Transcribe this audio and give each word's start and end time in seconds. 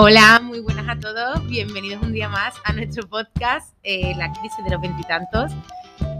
Hola, 0.00 0.40
muy 0.40 0.60
buenas 0.60 0.88
a 0.88 1.00
todos. 1.00 1.44
Bienvenidos 1.48 2.00
un 2.04 2.12
día 2.12 2.28
más 2.28 2.54
a 2.62 2.72
nuestro 2.72 3.08
podcast, 3.08 3.74
eh, 3.82 4.14
La 4.16 4.32
crisis 4.32 4.64
de 4.64 4.70
los 4.70 4.80
veintitantos. 4.80 5.50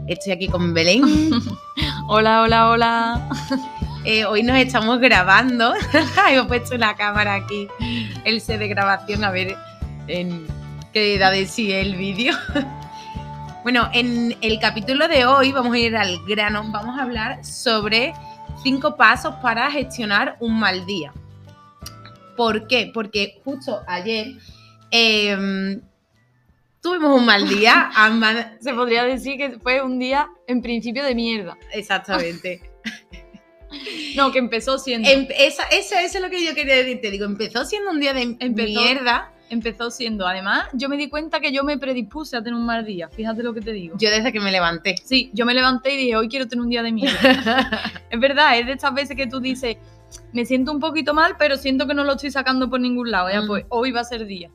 Estoy 0.08 0.32
aquí 0.32 0.48
con 0.48 0.74
Belén. 0.74 1.04
hola, 2.08 2.42
hola, 2.42 2.70
hola. 2.70 3.28
Eh, 4.04 4.24
hoy 4.24 4.42
nos 4.42 4.56
estamos 4.56 4.98
grabando. 4.98 5.74
Hemos 6.28 6.48
puesto 6.48 6.76
la 6.76 6.96
cámara 6.96 7.36
aquí, 7.36 7.68
el 8.24 8.40
set 8.40 8.58
de 8.58 8.66
grabación, 8.66 9.22
a 9.22 9.30
ver 9.30 9.56
en 10.08 10.48
qué 10.92 11.14
edad 11.14 11.32
sigue 11.46 11.80
el 11.80 11.94
vídeo. 11.94 12.34
bueno, 13.62 13.88
en 13.92 14.36
el 14.40 14.58
capítulo 14.58 15.06
de 15.06 15.24
hoy 15.24 15.52
vamos 15.52 15.74
a 15.74 15.78
ir 15.78 15.96
al 15.96 16.18
grano. 16.26 16.64
Vamos 16.72 16.98
a 16.98 17.04
hablar 17.04 17.44
sobre 17.44 18.12
cinco 18.60 18.96
pasos 18.96 19.36
para 19.36 19.70
gestionar 19.70 20.36
un 20.40 20.58
mal 20.58 20.84
día. 20.84 21.12
¿Por 22.38 22.68
qué? 22.68 22.92
Porque 22.94 23.40
justo 23.44 23.82
ayer 23.88 24.28
em, 24.92 25.80
tuvimos 26.80 27.18
un 27.18 27.26
mal 27.26 27.48
día. 27.48 27.90
Se 28.60 28.72
podría 28.72 29.02
decir 29.02 29.36
que 29.36 29.58
fue 29.58 29.82
un 29.82 29.98
día 29.98 30.28
en 30.46 30.62
principio 30.62 31.02
de 31.02 31.16
mierda. 31.16 31.58
Exactamente. 31.72 32.62
no, 34.16 34.30
que 34.30 34.38
empezó 34.38 34.78
siendo. 34.78 35.10
Em, 35.10 35.26
eso, 35.36 35.62
es 35.70 36.20
lo 36.20 36.30
que 36.30 36.46
yo 36.46 36.54
quería 36.54 36.76
decir. 36.76 37.00
Te 37.00 37.10
digo, 37.10 37.24
empezó 37.24 37.64
siendo 37.64 37.90
un 37.90 37.98
día 37.98 38.14
de 38.14 38.26
mierda. 38.26 39.32
Empezó 39.50 39.90
siendo. 39.90 40.24
Además, 40.24 40.68
yo 40.74 40.88
me 40.88 40.96
di 40.96 41.08
cuenta 41.08 41.40
que 41.40 41.50
yo 41.50 41.64
me 41.64 41.76
predispuse 41.76 42.36
a 42.36 42.42
tener 42.42 42.54
un 42.54 42.66
mal 42.66 42.84
día. 42.84 43.08
Fíjate 43.08 43.42
lo 43.42 43.52
que 43.52 43.62
te 43.62 43.72
digo. 43.72 43.96
Yo 43.98 44.10
desde 44.10 44.32
que 44.32 44.38
me 44.38 44.52
levanté. 44.52 44.94
Sí, 45.02 45.30
yo 45.32 45.44
me 45.44 45.54
levanté 45.54 45.94
y 45.94 45.96
dije, 45.96 46.16
hoy 46.16 46.28
quiero 46.28 46.46
tener 46.46 46.62
un 46.62 46.70
día 46.70 46.84
de 46.84 46.92
mierda. 46.92 47.92
es 48.10 48.20
verdad, 48.20 48.56
es 48.60 48.66
de 48.66 48.72
estas 48.72 48.94
veces 48.94 49.16
que 49.16 49.26
tú 49.26 49.40
dices 49.40 49.76
me 50.32 50.44
siento 50.44 50.72
un 50.72 50.80
poquito 50.80 51.14
mal, 51.14 51.36
pero 51.38 51.56
siento 51.56 51.86
que 51.86 51.94
no 51.94 52.04
lo 52.04 52.12
estoy 52.12 52.30
sacando 52.30 52.68
por 52.68 52.80
ningún 52.80 53.10
lado. 53.10 53.30
Ya, 53.30 53.42
pues 53.46 53.64
hoy 53.68 53.92
va 53.92 54.00
a 54.00 54.04
ser 54.04 54.26
día. 54.26 54.50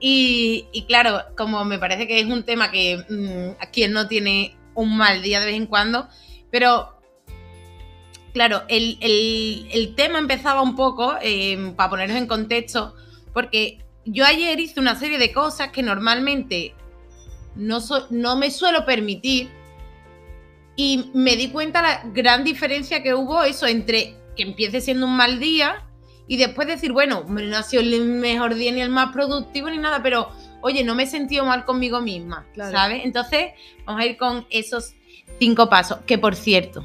y, 0.00 0.84
claro, 0.86 1.22
como 1.36 1.64
me 1.64 1.78
parece 1.78 2.06
que 2.06 2.20
es 2.20 2.26
un 2.26 2.42
tema 2.44 2.70
que 2.70 3.04
mm, 3.08 3.62
a 3.62 3.70
quien 3.70 3.92
no 3.92 4.08
tiene 4.08 4.56
un 4.74 4.96
mal 4.96 5.22
día 5.22 5.40
de 5.40 5.46
vez 5.46 5.56
en 5.56 5.66
cuando, 5.66 6.08
pero 6.50 6.94
claro, 8.32 8.64
el, 8.68 9.94
tema 9.96 10.18
empezaba 10.18 10.60
un 10.60 10.76
poco, 10.76 11.14
em, 11.22 11.74
para 11.74 11.90
ponernos 11.90 12.18
en 12.18 12.26
contexto, 12.26 12.94
porque 13.32 13.78
yo 14.04 14.26
ayer 14.26 14.58
hice 14.60 14.80
una 14.80 14.96
serie 14.96 15.18
de 15.18 15.32
cosas 15.32 15.70
que 15.70 15.82
normalmente 15.82 16.74
no, 17.54 17.78
no 18.10 18.36
me 18.36 18.50
suelo 18.50 18.84
permitir 18.84 19.48
y 20.76 21.10
me 21.14 21.36
di 21.36 21.48
cuenta 21.50 21.82
la 21.82 22.02
gran 22.12 22.44
diferencia 22.44 23.02
que 23.02 23.14
hubo 23.14 23.44
eso 23.44 23.66
entre 23.66 24.16
que 24.36 24.42
empiece 24.42 24.80
siendo 24.80 25.06
un 25.06 25.16
mal 25.16 25.38
día 25.38 25.84
y 26.26 26.36
después 26.36 26.66
decir, 26.66 26.92
bueno, 26.92 27.24
no 27.28 27.56
ha 27.56 27.62
sido 27.62 27.82
el 27.82 28.04
mejor 28.04 28.54
día 28.54 28.72
ni 28.72 28.80
el 28.80 28.90
más 28.90 29.12
productivo 29.12 29.70
ni 29.70 29.78
nada, 29.78 30.02
pero 30.02 30.30
oye, 30.62 30.82
no 30.82 30.94
me 30.94 31.04
he 31.04 31.06
sentido 31.06 31.44
mal 31.44 31.64
conmigo 31.64 32.00
misma, 32.00 32.46
¿sabes? 32.56 33.04
Entonces, 33.04 33.52
vamos 33.84 34.02
a 34.02 34.06
ir 34.06 34.16
con 34.16 34.46
esos 34.50 34.94
cinco 35.38 35.68
pasos, 35.68 35.98
que 36.06 36.16
por 36.16 36.34
cierto, 36.34 36.84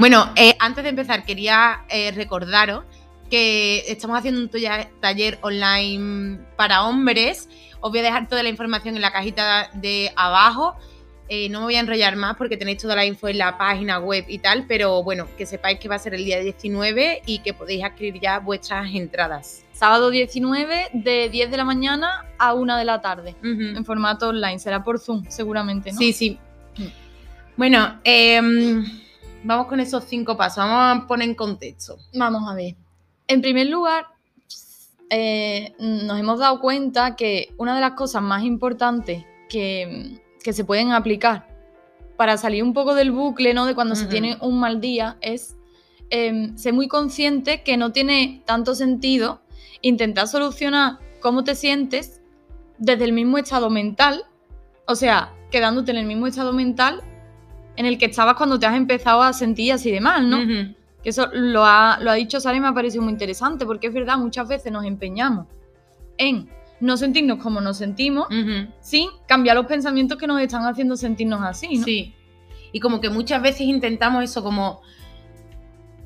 bueno, 0.00 0.32
eh, 0.34 0.56
antes 0.58 0.82
de 0.82 0.88
empezar, 0.88 1.26
quería 1.26 1.84
eh, 1.90 2.10
recordaros 2.12 2.84
que 3.28 3.84
estamos 3.86 4.18
haciendo 4.18 4.40
un 4.40 4.50
taller 4.98 5.38
online 5.42 6.38
para 6.56 6.84
hombres. 6.84 7.50
Os 7.80 7.90
voy 7.90 8.00
a 8.00 8.04
dejar 8.04 8.26
toda 8.26 8.42
la 8.42 8.48
información 8.48 8.96
en 8.96 9.02
la 9.02 9.12
cajita 9.12 9.68
de 9.74 10.10
abajo. 10.16 10.74
Eh, 11.32 11.48
no 11.48 11.60
me 11.60 11.66
voy 11.66 11.76
a 11.76 11.80
enrollar 11.80 12.16
más 12.16 12.36
porque 12.36 12.56
tenéis 12.56 12.78
toda 12.78 12.96
la 12.96 13.06
info 13.06 13.28
en 13.28 13.38
la 13.38 13.56
página 13.56 14.00
web 14.00 14.24
y 14.26 14.40
tal, 14.40 14.66
pero 14.66 15.00
bueno, 15.04 15.28
que 15.38 15.46
sepáis 15.46 15.78
que 15.78 15.88
va 15.88 15.94
a 15.94 15.98
ser 16.00 16.12
el 16.14 16.24
día 16.24 16.40
19 16.40 17.22
y 17.24 17.38
que 17.38 17.54
podéis 17.54 17.84
adquirir 17.84 18.20
ya 18.20 18.40
vuestras 18.40 18.92
entradas. 18.92 19.64
Sábado 19.72 20.10
19 20.10 20.88
de 20.92 21.28
10 21.28 21.52
de 21.52 21.56
la 21.56 21.64
mañana 21.64 22.26
a 22.36 22.54
1 22.54 22.76
de 22.76 22.84
la 22.84 23.00
tarde, 23.00 23.36
en 23.44 23.84
formato 23.84 24.30
online. 24.30 24.58
Será 24.58 24.82
por 24.82 24.98
Zoom, 24.98 25.24
seguramente, 25.28 25.92
¿no? 25.92 25.98
Sí, 25.98 26.12
sí. 26.12 26.36
Bueno, 27.56 28.00
em, 28.02 28.84
vamos 29.44 29.68
con 29.68 29.78
esos 29.78 30.02
cinco 30.02 30.36
pasos. 30.36 30.64
Vamos 30.64 31.04
a 31.04 31.06
poner 31.06 31.28
en 31.28 31.36
contexto. 31.36 31.96
Vamos 32.12 32.42
a 32.50 32.56
ver. 32.56 32.74
En 33.28 33.40
primer 33.40 33.68
lugar, 33.68 34.04
eh, 35.08 35.74
nos 35.78 36.18
hemos 36.18 36.40
dado 36.40 36.58
cuenta 36.60 37.14
que 37.14 37.54
una 37.56 37.76
de 37.76 37.82
las 37.82 37.92
cosas 37.92 38.20
más 38.20 38.42
importantes 38.42 39.24
que 39.48 40.20
que 40.42 40.52
se 40.52 40.64
pueden 40.64 40.92
aplicar 40.92 41.46
para 42.16 42.36
salir 42.36 42.62
un 42.62 42.74
poco 42.74 42.94
del 42.94 43.12
bucle, 43.12 43.54
¿no? 43.54 43.66
De 43.66 43.74
cuando 43.74 43.94
se 43.94 44.06
tiene 44.06 44.36
un 44.40 44.60
mal 44.60 44.80
día, 44.80 45.16
es 45.20 45.56
em, 46.10 46.56
ser 46.56 46.74
muy 46.74 46.88
consciente 46.88 47.62
que 47.62 47.76
no 47.76 47.92
tiene 47.92 48.42
tanto 48.44 48.74
sentido 48.74 49.40
intentar 49.80 50.28
solucionar 50.28 50.98
cómo 51.20 51.44
te 51.44 51.54
sientes 51.54 52.20
desde 52.78 53.04
el 53.04 53.12
mismo 53.12 53.38
estado 53.38 53.70
mental, 53.70 54.24
o 54.86 54.96
sea, 54.96 55.32
quedándote 55.50 55.92
en 55.92 55.98
el 55.98 56.06
mismo 56.06 56.26
estado 56.26 56.52
mental 56.52 57.02
en 57.76 57.86
el 57.86 57.96
que 57.96 58.06
estabas 58.06 58.34
cuando 58.34 58.58
te 58.58 58.66
has 58.66 58.76
empezado 58.76 59.22
a 59.22 59.32
sentir 59.32 59.72
así 59.72 59.90
de 59.90 60.00
mal, 60.00 60.28
¿no? 60.28 60.38
Que 61.02 61.08
eso 61.08 61.28
lo 61.32 61.64
ha, 61.64 61.98
lo 62.02 62.10
ha 62.10 62.14
dicho 62.14 62.40
Sara 62.40 62.56
y 62.56 62.60
me 62.60 62.68
ha 62.68 62.74
parecido 62.74 63.02
muy 63.02 63.12
interesante, 63.12 63.64
porque 63.64 63.86
es 63.86 63.94
verdad, 63.94 64.18
muchas 64.18 64.46
veces 64.46 64.70
nos 64.70 64.84
empeñamos 64.84 65.46
en 66.18 66.50
no 66.80 66.96
sentirnos 66.96 67.38
como 67.38 67.60
nos 67.60 67.78
sentimos 67.78 68.26
sin 68.80 69.08
cambiar 69.26 69.56
los 69.56 69.66
pensamientos 69.66 70.18
que 70.18 70.26
nos 70.26 70.40
están 70.40 70.64
haciendo 70.64 70.96
sentirnos 70.96 71.42
así, 71.42 71.78
¿no? 71.78 71.84
Sí. 71.84 72.14
Y 72.72 72.80
como 72.80 73.00
que 73.00 73.10
muchas 73.10 73.42
veces 73.42 73.62
intentamos 73.62 74.24
eso, 74.24 74.42
como 74.42 74.80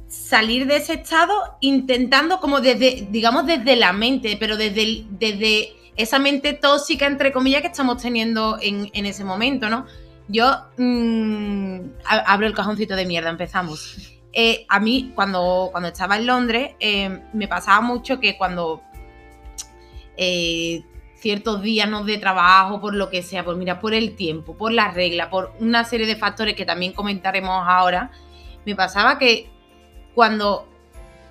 salir 0.09 0.67
de 0.67 0.77
ese 0.77 0.95
estado 0.95 1.35
intentando 1.61 2.41
como 2.41 2.61
desde, 2.61 3.07
digamos, 3.11 3.47
desde 3.47 3.77
la 3.77 3.93
mente, 3.93 4.37
pero 4.39 4.57
desde, 4.57 5.05
desde 5.11 5.73
esa 5.97 6.19
mente 6.19 6.53
tóxica, 6.53 7.07
entre 7.07 7.33
comillas, 7.33 7.63
que 7.63 7.69
estamos 7.69 8.03
teniendo 8.03 8.59
en, 8.61 9.07
ese 9.07 9.25
momento, 9.25 9.69
¿no? 9.69 9.87
Yo 10.29 10.51
mm, 10.79 11.81
abro 12.05 12.47
el 12.47 12.55
cajoncito 12.55 12.97
de 12.97 13.07
mierda, 13.07 13.31
empezamos. 13.31 14.15
Eh, 14.33 14.65
a 14.69 14.81
mí, 14.81 15.13
cuando, 15.15 15.69
cuando 15.71 15.89
estaba 15.89 16.17
en 16.17 16.27
Londres, 16.27 16.73
eh, 16.81 17.21
me 17.33 17.47
pasaba 17.47 17.81
mucho 17.81 18.19
que 18.19 18.37
cuando 18.37 18.83
eh, 20.17 20.83
ciertos 21.15 21.63
días 21.63 21.89
¿no? 21.89 22.05
de 22.05 22.19
trabajo, 22.19 22.81
por 22.81 22.95
lo 22.95 23.09
que 23.09 23.23
sea, 23.23 23.45
pues 23.45 23.57
mira, 23.57 23.81
por 23.81 23.95
el 23.95 24.15
tiempo, 24.15 24.57
por 24.57 24.73
la 24.73 24.91
regla, 24.91 25.31
por 25.31 25.53
una 25.59 25.85
serie 25.85 26.07
de 26.07 26.17
factores 26.17 26.55
que 26.55 26.67
también 26.67 26.93
comentaremos 26.93 27.65
ahora, 27.67 28.11
me 28.67 28.75
pasaba 28.75 29.19
que 29.19 29.49
cuando 30.15 30.69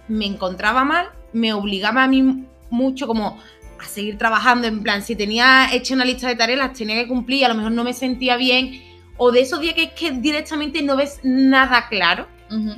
me 0.08 0.26
encontraba 0.26 0.84
mal, 0.84 1.10
me 1.32 1.54
obligaba 1.54 2.04
a 2.04 2.08
mí 2.08 2.46
mucho 2.70 3.08
como 3.08 3.40
a 3.80 3.86
seguir 3.86 4.18
trabajando, 4.18 4.68
en 4.68 4.82
plan, 4.82 5.04
si 5.04 5.16
tenía 5.16 5.74
hecho 5.74 5.94
una 5.94 6.06
lista 6.06 6.28
de 6.28 6.36
tareas, 6.36 6.60
las 6.60 6.74
tenía 6.74 6.96
que 6.96 7.08
cumplir, 7.08 7.46
a 7.46 7.50
lo 7.50 7.56
mejor 7.56 7.72
no 7.72 7.84
me 7.84 7.94
sentía 7.94 8.38
bien, 8.38 8.82
o 9.18 9.32
de 9.32 9.42
esos 9.42 9.60
días 9.62 9.76
que 9.76 9.84
es 9.84 9.92
que 9.92 10.12
directamente 10.12 10.82
no 10.82 10.96
ves 10.96 11.20
nada 11.24 11.88
claro. 11.88 12.28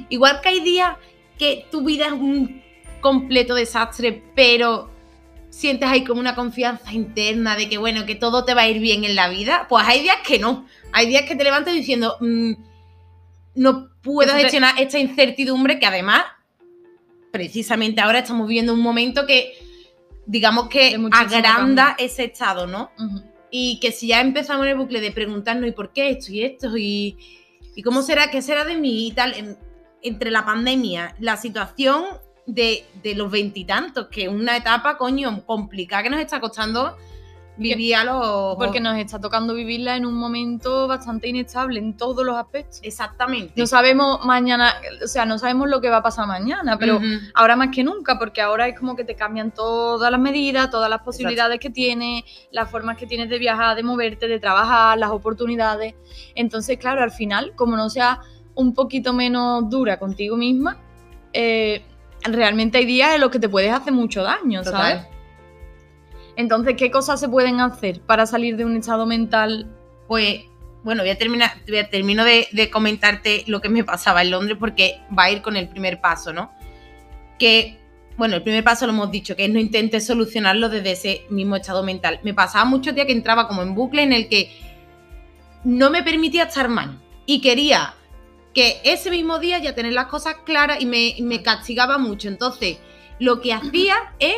Igual 0.09 0.39
que 0.41 0.49
hay 0.49 0.59
días 0.61 0.95
que 1.37 1.65
tu 1.69 1.83
vida 1.83 2.07
es 2.07 2.13
un 2.13 2.61
completo 3.01 3.55
desastre, 3.55 4.23
pero 4.35 4.89
sientes 5.55 5.87
ahí 5.87 6.03
como 6.03 6.19
una 6.19 6.35
confianza 6.35 6.91
interna 6.91 7.55
de 7.55 7.69
que, 7.69 7.77
bueno, 7.77 8.05
que 8.05 8.15
todo 8.15 8.43
te 8.43 8.53
va 8.53 8.63
a 8.63 8.67
ir 8.67 8.79
bien 8.81 9.05
en 9.05 9.15
la 9.15 9.29
vida, 9.29 9.67
pues 9.69 9.85
hay 9.87 10.01
días 10.01 10.17
que 10.27 10.37
no. 10.37 10.67
Hay 10.91 11.07
días 11.07 11.23
que 11.23 11.35
te 11.37 11.45
levantas 11.45 11.73
diciendo, 11.73 12.17
mm, 12.19 12.51
no 13.55 13.87
puedo 14.01 14.33
gestionar 14.33 14.75
esta 14.81 14.99
incertidumbre 14.99 15.79
que 15.79 15.85
además, 15.85 16.23
precisamente 17.31 18.01
ahora 18.01 18.19
estamos 18.19 18.49
viviendo 18.49 18.73
un 18.73 18.81
momento 18.81 19.25
que, 19.25 19.53
digamos 20.25 20.67
que 20.67 20.99
agranda 21.13 21.95
ese 21.97 22.25
estado, 22.25 22.67
¿no? 22.67 22.91
Y 23.49 23.79
que 23.79 23.93
si 23.93 24.07
ya 24.07 24.19
empezamos 24.19 24.65
en 24.65 24.71
el 24.71 24.77
bucle 24.77 24.99
de 24.99 25.11
preguntarnos, 25.11 25.69
¿y 25.69 25.71
por 25.71 25.93
qué 25.93 26.09
esto 26.09 26.33
y 26.33 26.43
esto? 26.43 26.75
¿Y, 26.75 27.17
y 27.75 27.81
cómo 27.81 28.01
será? 28.01 28.29
¿Qué 28.29 28.41
será 28.41 28.65
de 28.65 28.75
mí? 28.75 29.07
Y 29.07 29.11
tal, 29.13 29.57
entre 30.01 30.31
la 30.31 30.43
pandemia, 30.43 31.15
la 31.19 31.37
situación 31.37 32.03
de, 32.45 32.85
los 33.15 33.31
veintitantos, 33.31 34.07
que 34.07 34.23
es 34.23 34.29
una 34.29 34.57
etapa, 34.57 34.97
coño, 34.97 35.45
complicada 35.45 36.03
que 36.03 36.09
nos 36.09 36.19
está 36.19 36.39
costando 36.39 36.95
vivir 37.57 37.95
a 37.95 38.03
los... 38.03 38.57
Porque 38.57 38.81
nos 38.81 38.97
está 38.97 39.19
tocando 39.19 39.53
vivirla 39.53 39.95
en 39.95 40.05
un 40.05 40.15
momento 40.15 40.87
bastante 40.87 41.29
inestable 41.29 41.79
en 41.79 41.95
todos 41.95 42.25
los 42.25 42.35
aspectos. 42.35 42.81
Exactamente. 42.83 43.53
No 43.55 43.65
sabemos 43.65 44.25
mañana, 44.25 44.73
o 45.03 45.07
sea, 45.07 45.25
no 45.25 45.39
sabemos 45.39 45.69
lo 45.69 45.79
que 45.79 45.89
va 45.89 45.97
a 45.97 46.03
pasar 46.03 46.27
mañana, 46.27 46.77
pero 46.77 46.99
ahora 47.33 47.55
más 47.55 47.69
que 47.73 47.83
nunca, 47.83 48.19
porque 48.19 48.41
ahora 48.41 48.67
es 48.67 48.77
como 48.77 48.95
que 48.95 49.05
te 49.05 49.15
cambian 49.15 49.51
todas 49.51 50.11
las 50.11 50.19
medidas, 50.19 50.69
todas 50.69 50.89
las 50.89 51.01
posibilidades 51.01 51.59
que 51.59 51.69
tienes, 51.69 52.23
las 52.51 52.69
formas 52.69 52.97
que 52.97 53.07
tienes 53.07 53.29
de 53.29 53.39
viajar, 53.39 53.75
de 53.75 53.83
moverte, 53.83 54.27
de 54.27 54.39
trabajar, 54.39 54.97
las 54.97 55.11
oportunidades. 55.11 55.95
Entonces, 56.35 56.77
claro, 56.77 57.01
al 57.01 57.11
final, 57.11 57.53
como 57.55 57.77
no 57.77 57.89
sea 57.89 58.19
un 58.53 58.73
poquito 58.73 59.13
menos 59.13 59.69
dura 59.69 59.97
contigo 59.97 60.35
misma, 60.35 60.77
eh, 61.31 61.83
realmente 62.27 62.77
hay 62.77 62.85
días 62.85 63.15
en 63.15 63.21
los 63.21 63.29
que 63.29 63.39
te 63.39 63.49
puedes 63.49 63.71
hacer 63.71 63.93
mucho 63.93 64.23
daño, 64.23 64.63
¿sabes? 64.63 65.01
Entonces, 66.35 66.75
¿qué 66.77 66.91
cosas 66.91 67.19
se 67.19 67.29
pueden 67.29 67.61
hacer 67.61 68.01
para 68.01 68.25
salir 68.25 68.57
de 68.57 68.65
un 68.65 68.75
estado 68.75 69.05
mental? 69.05 69.71
Pues, 70.07 70.41
bueno, 70.83 71.03
voy 71.03 71.11
a 71.11 71.17
terminar, 71.17 71.51
voy 71.67 71.77
a, 71.77 71.89
termino 71.89 72.23
de, 72.23 72.69
comentarte 72.71 73.43
lo 73.47 73.61
que 73.61 73.69
me 73.69 73.83
pasaba 73.83 74.21
en 74.21 74.31
Londres 74.31 74.57
porque 74.59 75.01
va 75.17 75.23
a 75.23 75.31
ir 75.31 75.41
con 75.41 75.55
el 75.55 75.69
primer 75.69 76.01
paso, 76.01 76.33
¿no? 76.33 76.51
Que 77.39 77.79
bueno, 78.17 78.35
el 78.35 78.43
primer 78.43 78.63
paso 78.63 78.85
lo 78.85 78.93
hemos 78.93 79.11
dicho, 79.11 79.35
que 79.35 79.45
es 79.45 79.51
no 79.51 79.59
intentes 79.59 80.05
solucionarlo 80.05 80.69
desde 80.69 80.91
ese 80.91 81.25
mismo 81.29 81.57
estado 81.57 81.83
mental. 81.83 82.21
Me 82.23 82.33
pasaba 82.33 82.63
muchos 82.63 82.95
días 82.95 83.07
que 83.07 83.11
entraba 83.11 83.47
como 83.47 83.61
en 83.61 83.75
bucle 83.75 84.03
en 84.03 84.13
el 84.13 84.29
que 84.29 84.51
no 85.65 85.89
me 85.89 86.01
permitía 86.01 86.43
estar 86.43 86.69
mal 86.69 87.01
y 87.25 87.41
quería 87.41 87.93
que 88.55 88.79
ese 88.85 89.11
mismo 89.11 89.37
día 89.37 89.59
ya 89.59 89.75
tener 89.75 89.93
las 89.93 90.05
cosas 90.05 90.37
claras 90.45 90.81
y 90.81 90.85
me, 90.85 91.15
me 91.21 91.43
castigaba 91.43 91.97
mucho. 91.97 92.29
Entonces, 92.29 92.79
lo 93.19 93.41
que 93.41 93.53
hacía 93.53 93.95
es 94.19 94.35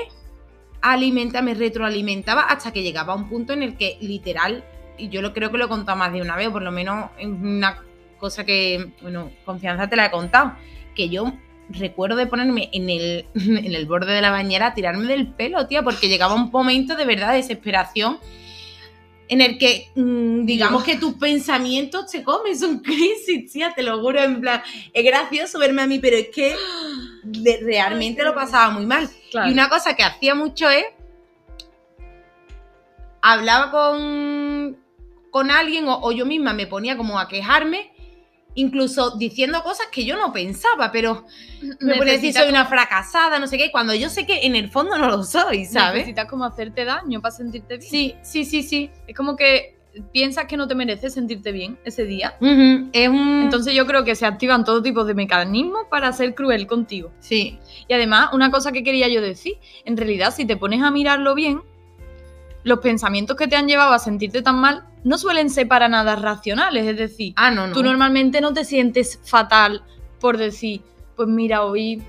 alimentar, 0.82 1.44
me 1.44 1.54
retroalimentaba 1.54 2.42
hasta 2.42 2.74
que 2.74 2.84
llegaba 2.84 3.14
a 3.14 3.16
un 3.16 3.30
punto 3.30 3.54
en 3.54 3.64
el 3.64 3.78
que 3.78 3.98
literal, 4.02 4.66
y 4.98 5.10
yo 5.10 5.22
lo 5.22 5.34
creo 5.34 5.52
que 5.52 5.58
lo 5.58 5.66
he 5.66 5.70
contado 5.70 5.98
más 5.98 6.12
de 6.12 6.22
una 6.22 6.36
vez, 6.36 6.48
o 6.48 6.52
por 6.52 6.64
lo 6.64 6.72
menos 6.72 7.12
es 7.20 7.28
una 7.28 7.84
cosa 8.18 8.44
que, 8.44 8.92
bueno, 9.02 9.32
confianza 9.46 9.88
te 9.88 9.96
la 9.96 10.08
he 10.08 10.12
contado, 10.12 10.54
que 10.96 11.10
yo 11.10 11.34
recuerdo 11.70 12.16
de 12.16 12.26
ponerme 12.26 12.70
en 12.74 12.90
el, 12.90 13.26
en 13.36 13.76
el 13.76 13.86
borde 13.86 14.14
de 14.14 14.22
la 14.22 14.32
bañera 14.32 14.68
a 14.68 14.74
tirarme 14.74 15.06
del 15.06 15.28
pelo, 15.28 15.68
tía, 15.68 15.84
porque 15.84 16.10
llegaba 16.10 16.34
un 16.34 16.50
momento 16.50 16.96
de 16.96 17.06
verdad 17.06 17.32
de 17.32 17.38
desesperación 17.38 18.18
en 19.30 19.42
el 19.42 19.58
que, 19.58 19.90
mm, 19.96 20.46
digamos 20.46 20.84
que 20.84 20.96
tus 20.96 21.16
pensamientos 21.16 22.10
te 22.12 22.24
comen, 22.24 22.58
son 22.58 22.80
crisis, 22.84 23.52
tía, 23.52 23.74
te 23.76 23.84
lo 23.84 24.00
juro, 24.00 24.20
en 24.22 24.42
plan, 24.42 24.62
es 24.94 25.06
gracioso 25.06 25.60
verme 25.60 25.82
a 25.82 25.88
mí, 25.88 26.00
pero 26.00 26.18
es 26.18 26.30
que 26.34 26.56
realmente 27.62 28.24
lo 28.24 28.34
pasaba 28.34 28.70
muy 28.70 28.86
mal. 28.86 29.10
Y 29.34 29.52
una 29.52 29.70
cosa 29.70 29.96
que 29.96 30.04
hacía 30.04 30.36
mucho 30.36 30.70
es, 30.70 30.86
hablaba 33.22 33.72
con, 33.72 34.78
con 35.32 35.52
alguien 35.52 35.86
o 35.88 36.12
yo 36.12 36.26
misma 36.26 36.54
me 36.54 36.68
ponía 36.68 36.96
como 36.96 37.20
a 37.20 37.28
quejarme 37.28 37.97
incluso 38.58 39.16
diciendo 39.18 39.62
cosas 39.64 39.88
que 39.92 40.04
yo 40.04 40.18
no 40.18 40.34
pensaba, 40.34 40.92
pero 40.92 41.26
me 41.80 41.96
puede 41.96 42.14
decir 42.14 42.34
soy 42.34 42.50
una 42.50 42.66
fracasada, 42.66 43.40
no 43.40 43.48
sé 43.48 43.58
qué, 43.58 43.72
cuando 43.72 43.94
yo 43.94 44.10
sé 44.10 44.26
que 44.26 44.46
en 44.48 44.56
el 44.56 44.70
fondo 44.70 44.98
no 44.98 45.08
lo 45.10 45.24
soy, 45.24 45.66
¿sabes? 45.66 46.00
Necesitas 46.00 46.26
como 46.26 46.44
hacerte 46.44 46.84
daño 46.84 47.22
para 47.22 47.34
sentirte 47.34 47.78
bien. 47.78 47.90
Sí, 47.90 48.16
sí, 48.24 48.46
sí, 48.46 48.64
sí. 48.64 48.90
Es 49.06 49.16
como 49.16 49.36
que 49.36 49.78
piensas 50.12 50.46
que 50.46 50.58
no 50.58 50.68
te 50.68 50.74
mereces 50.74 51.14
sentirte 51.14 51.52
bien 51.52 51.78
ese 51.86 52.06
día. 52.06 52.36
es 52.94 53.10
un... 53.10 53.42
Entonces 53.44 53.76
yo 53.76 53.86
creo 53.86 54.04
que 54.04 54.16
se 54.16 54.26
activan 54.26 54.64
todo 54.66 54.82
tipo 54.82 55.06
de 55.06 55.14
mecanismos 55.14 55.86
para 55.90 56.12
ser 56.12 56.34
cruel 56.34 56.66
contigo. 56.66 57.12
Sí. 57.20 57.60
Y 57.88 57.94
además, 57.94 58.30
una 58.34 58.50
cosa 58.50 58.72
que 58.72 58.84
quería 58.84 59.08
yo 59.08 59.22
decir, 59.22 59.54
en 59.86 59.98
realidad 59.98 60.34
si 60.36 60.46
te 60.46 60.58
pones 60.58 60.82
a 60.82 60.90
mirarlo 60.90 61.36
bien, 61.36 61.62
los 62.64 62.80
pensamientos 62.80 63.38
que 63.38 63.48
te 63.48 63.56
han 63.56 63.68
llevado 63.68 63.94
a 63.94 64.00
sentirte 64.00 64.42
tan 64.42 64.60
mal 64.60 64.84
no 65.08 65.18
suelen 65.18 65.50
ser 65.50 65.70
para 65.70 65.88
nada 65.88 66.18
racionales. 66.18 66.86
Es 66.86 66.98
decir, 66.98 67.34
ah, 67.38 67.50
no, 67.50 67.72
tú 67.72 67.82
normalmente 67.82 68.42
no 68.42 68.54
te 68.54 68.66
sientes 68.66 69.20
fatal 69.24 69.82
por 70.20 70.38
decir, 70.38 70.82
pues 71.16 71.30
mira, 71.30 71.64
hoy 71.64 72.04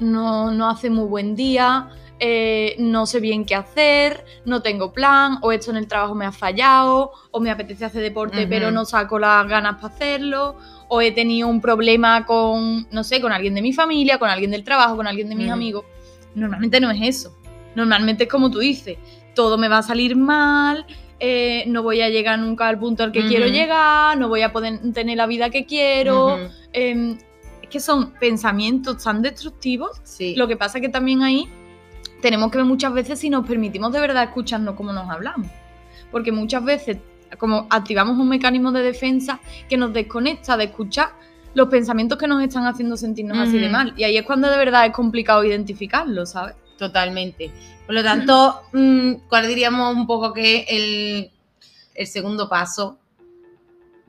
no, 0.00 0.50
no 0.50 0.68
hace 0.68 0.90
muy 0.90 1.06
buen 1.06 1.34
día, 1.34 1.88
eh, 2.18 2.76
no 2.78 3.06
sé 3.06 3.20
bien 3.20 3.46
qué 3.46 3.54
hacer, 3.54 4.26
no 4.44 4.60
tengo 4.60 4.92
plan, 4.92 5.38
o 5.40 5.50
esto 5.50 5.70
en 5.70 5.78
el 5.78 5.86
trabajo 5.86 6.14
me 6.14 6.26
ha 6.26 6.32
fallado, 6.32 7.12
o 7.30 7.40
me 7.40 7.50
apetece 7.50 7.86
hacer 7.86 8.02
deporte 8.02 8.46
pero 8.46 8.70
no 8.70 8.84
saco 8.84 9.18
las 9.18 9.48
ganas 9.48 9.76
para 9.76 9.94
hacerlo, 9.94 10.56
o 10.88 11.00
he 11.00 11.10
tenido 11.10 11.48
un 11.48 11.62
problema 11.62 12.26
con, 12.26 12.86
no 12.90 13.02
sé, 13.02 13.22
con 13.22 13.32
alguien 13.32 13.54
de 13.54 13.62
mi 13.62 13.72
familia, 13.72 14.18
con 14.18 14.28
alguien 14.28 14.50
del 14.50 14.62
trabajo, 14.62 14.96
con 14.96 15.06
alguien 15.06 15.30
de 15.30 15.36
mis 15.36 15.50
amigos. 15.50 15.86
Normalmente 16.34 16.80
no 16.80 16.90
es 16.90 17.00
eso. 17.00 17.34
Normalmente 17.74 18.24
es 18.24 18.30
como 18.30 18.50
tú 18.50 18.58
dices, 18.58 18.98
todo 19.34 19.56
me 19.56 19.68
va 19.68 19.78
a 19.78 19.82
salir 19.82 20.16
mal, 20.16 20.84
eh, 21.24 21.62
no 21.68 21.84
voy 21.84 22.00
a 22.00 22.08
llegar 22.08 22.36
nunca 22.36 22.66
al 22.66 22.80
punto 22.80 23.04
al 23.04 23.12
que 23.12 23.24
quiero 23.28 23.46
llegar, 23.46 24.18
no 24.18 24.28
voy 24.28 24.42
a 24.42 24.52
poder 24.52 24.80
tener 24.92 25.16
la 25.16 25.26
vida 25.26 25.50
que 25.50 25.66
quiero. 25.66 26.36
Em, 26.72 27.16
es 27.62 27.68
que 27.68 27.78
son 27.78 28.12
pensamientos 28.14 29.04
tan 29.04 29.22
destructivos. 29.22 30.02
Lo 30.34 30.48
que 30.48 30.56
pasa 30.56 30.78
es 30.78 30.82
que 30.82 30.88
también 30.88 31.22
ahí 31.22 31.48
tenemos 32.20 32.50
que 32.50 32.58
ver 32.58 32.66
muchas 32.66 32.92
veces 32.92 33.20
si 33.20 33.30
nos 33.30 33.46
permitimos 33.46 33.92
de 33.92 34.00
verdad 34.00 34.24
escucharnos 34.24 34.74
como 34.74 34.92
nos 34.92 35.08
hablamos. 35.08 35.46
Porque 36.10 36.32
muchas 36.32 36.64
veces 36.64 36.98
como 37.38 37.68
activamos 37.70 38.18
un 38.18 38.28
mecanismo 38.28 38.72
de 38.72 38.82
defensa 38.82 39.38
que 39.68 39.76
nos 39.76 39.92
desconecta 39.92 40.56
de 40.56 40.64
escuchar 40.64 41.10
los 41.54 41.68
pensamientos 41.68 42.18
que 42.18 42.26
nos 42.26 42.42
están 42.42 42.66
haciendo 42.66 42.96
sentirnos 42.96 43.38
así 43.38 43.58
de 43.58 43.68
mal. 43.68 43.94
Y 43.96 44.02
ahí 44.02 44.16
es 44.16 44.24
cuando 44.24 44.50
de 44.50 44.56
verdad 44.56 44.86
es 44.86 44.92
complicado 44.92 45.44
identificarlo, 45.44 46.26
¿sabes? 46.26 46.56
Totalmente. 46.82 47.52
Por 47.86 47.94
lo 47.94 48.02
tanto, 48.02 48.62
mm, 48.72 49.28
¿cuál 49.28 49.46
diríamos 49.46 49.94
un 49.94 50.04
poco 50.04 50.32
que 50.32 50.66
el, 50.68 51.30
el 51.94 52.06
segundo 52.08 52.48
paso? 52.48 52.98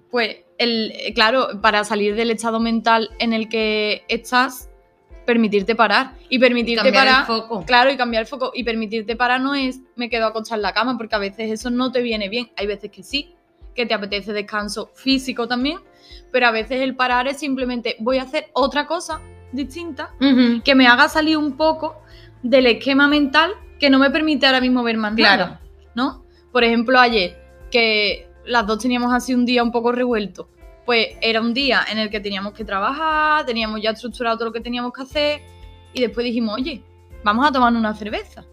Pues, 0.10 0.38
el, 0.58 0.92
claro, 1.14 1.62
para 1.62 1.84
salir 1.84 2.16
del 2.16 2.32
estado 2.32 2.60
mental 2.60 3.12
en 3.20 3.32
el 3.32 3.48
que 3.48 4.06
estás, 4.08 4.72
permitirte 5.24 5.76
parar. 5.76 6.16
Y 6.30 6.40
permitirte 6.40 6.82
cambiar 6.82 7.06
parar. 7.06 7.20
El 7.20 7.28
foco. 7.28 7.64
Claro, 7.64 7.92
y 7.92 7.98
cambiar 7.98 8.22
el 8.22 8.28
foco. 8.28 8.52
Y 8.56 8.64
permitirte 8.64 9.16
parar 9.16 9.40
no 9.40 9.54
es 9.54 9.80
me 9.96 10.10
quedo 10.10 10.26
acostar 10.26 10.58
en 10.58 10.64
la 10.64 10.74
cama, 10.74 10.98
porque 10.98 11.14
a 11.14 11.20
veces 11.20 11.52
eso 11.52 11.70
no 11.70 11.92
te 11.92 12.02
viene 12.02 12.28
bien. 12.28 12.50
Hay 12.58 12.66
veces 12.66 12.90
que 12.90 13.04
sí, 13.04 13.36
que 13.76 13.86
te 13.86 13.94
apetece 13.94 14.34
descanso 14.34 14.90
físico 14.96 15.48
también, 15.48 15.78
pero 16.32 16.48
a 16.48 16.52
veces 16.52 16.82
el 16.82 16.96
parar 16.96 17.28
es 17.28 17.38
simplemente 17.38 17.98
voy 18.00 18.18
a 18.18 18.24
hacer 18.24 18.48
otra 18.54 18.88
cosa 18.88 19.22
distinta 19.52 20.12
que 20.66 20.76
me 20.76 20.88
haga 20.88 21.08
salir 21.08 21.38
un 21.38 21.56
poco 21.56 22.03
del 22.44 22.68
esquema 22.68 23.08
mental 23.08 23.54
que 23.80 23.90
no 23.90 23.98
me 23.98 24.12
permite 24.12 24.46
ahora 24.46 24.62
mismo 24.62 24.84
ver 24.84 24.98
más 24.98 25.16
claro. 25.16 25.58
¿no? 25.96 26.24
Por 26.52 26.64
ejemplo, 26.64 27.00
ayer, 27.00 27.38
que 27.72 28.28
las 28.46 28.68
dos 28.68 28.80
teníamos 28.80 29.14
así 29.14 29.34
un 29.34 29.46
día 29.46 29.64
un 29.64 29.72
poco 29.72 29.92
revuelto, 29.92 30.50
pues 30.86 31.08
era 31.22 31.42
un 31.42 31.54
día 31.54 31.84
en 31.90 31.98
el 31.98 32.10
que 32.10 32.20
teníamos 32.20 32.54
que 32.54 32.66
trabajar, 32.66 33.46
teníamos 33.46 33.82
ya 33.82 33.92
estructurado 33.92 34.38
todo 34.38 34.48
lo 34.48 34.54
que 34.54 34.62
teníamos 34.62 34.94
que 34.94 35.02
hacer, 35.02 35.42
y 35.94 36.02
después 36.02 36.26
dijimos, 36.26 36.56
oye, 36.56 36.84
vamos 37.24 37.48
a 37.48 37.52
tomar 37.52 37.74
una 37.74 37.96
cerveza. 37.96 38.46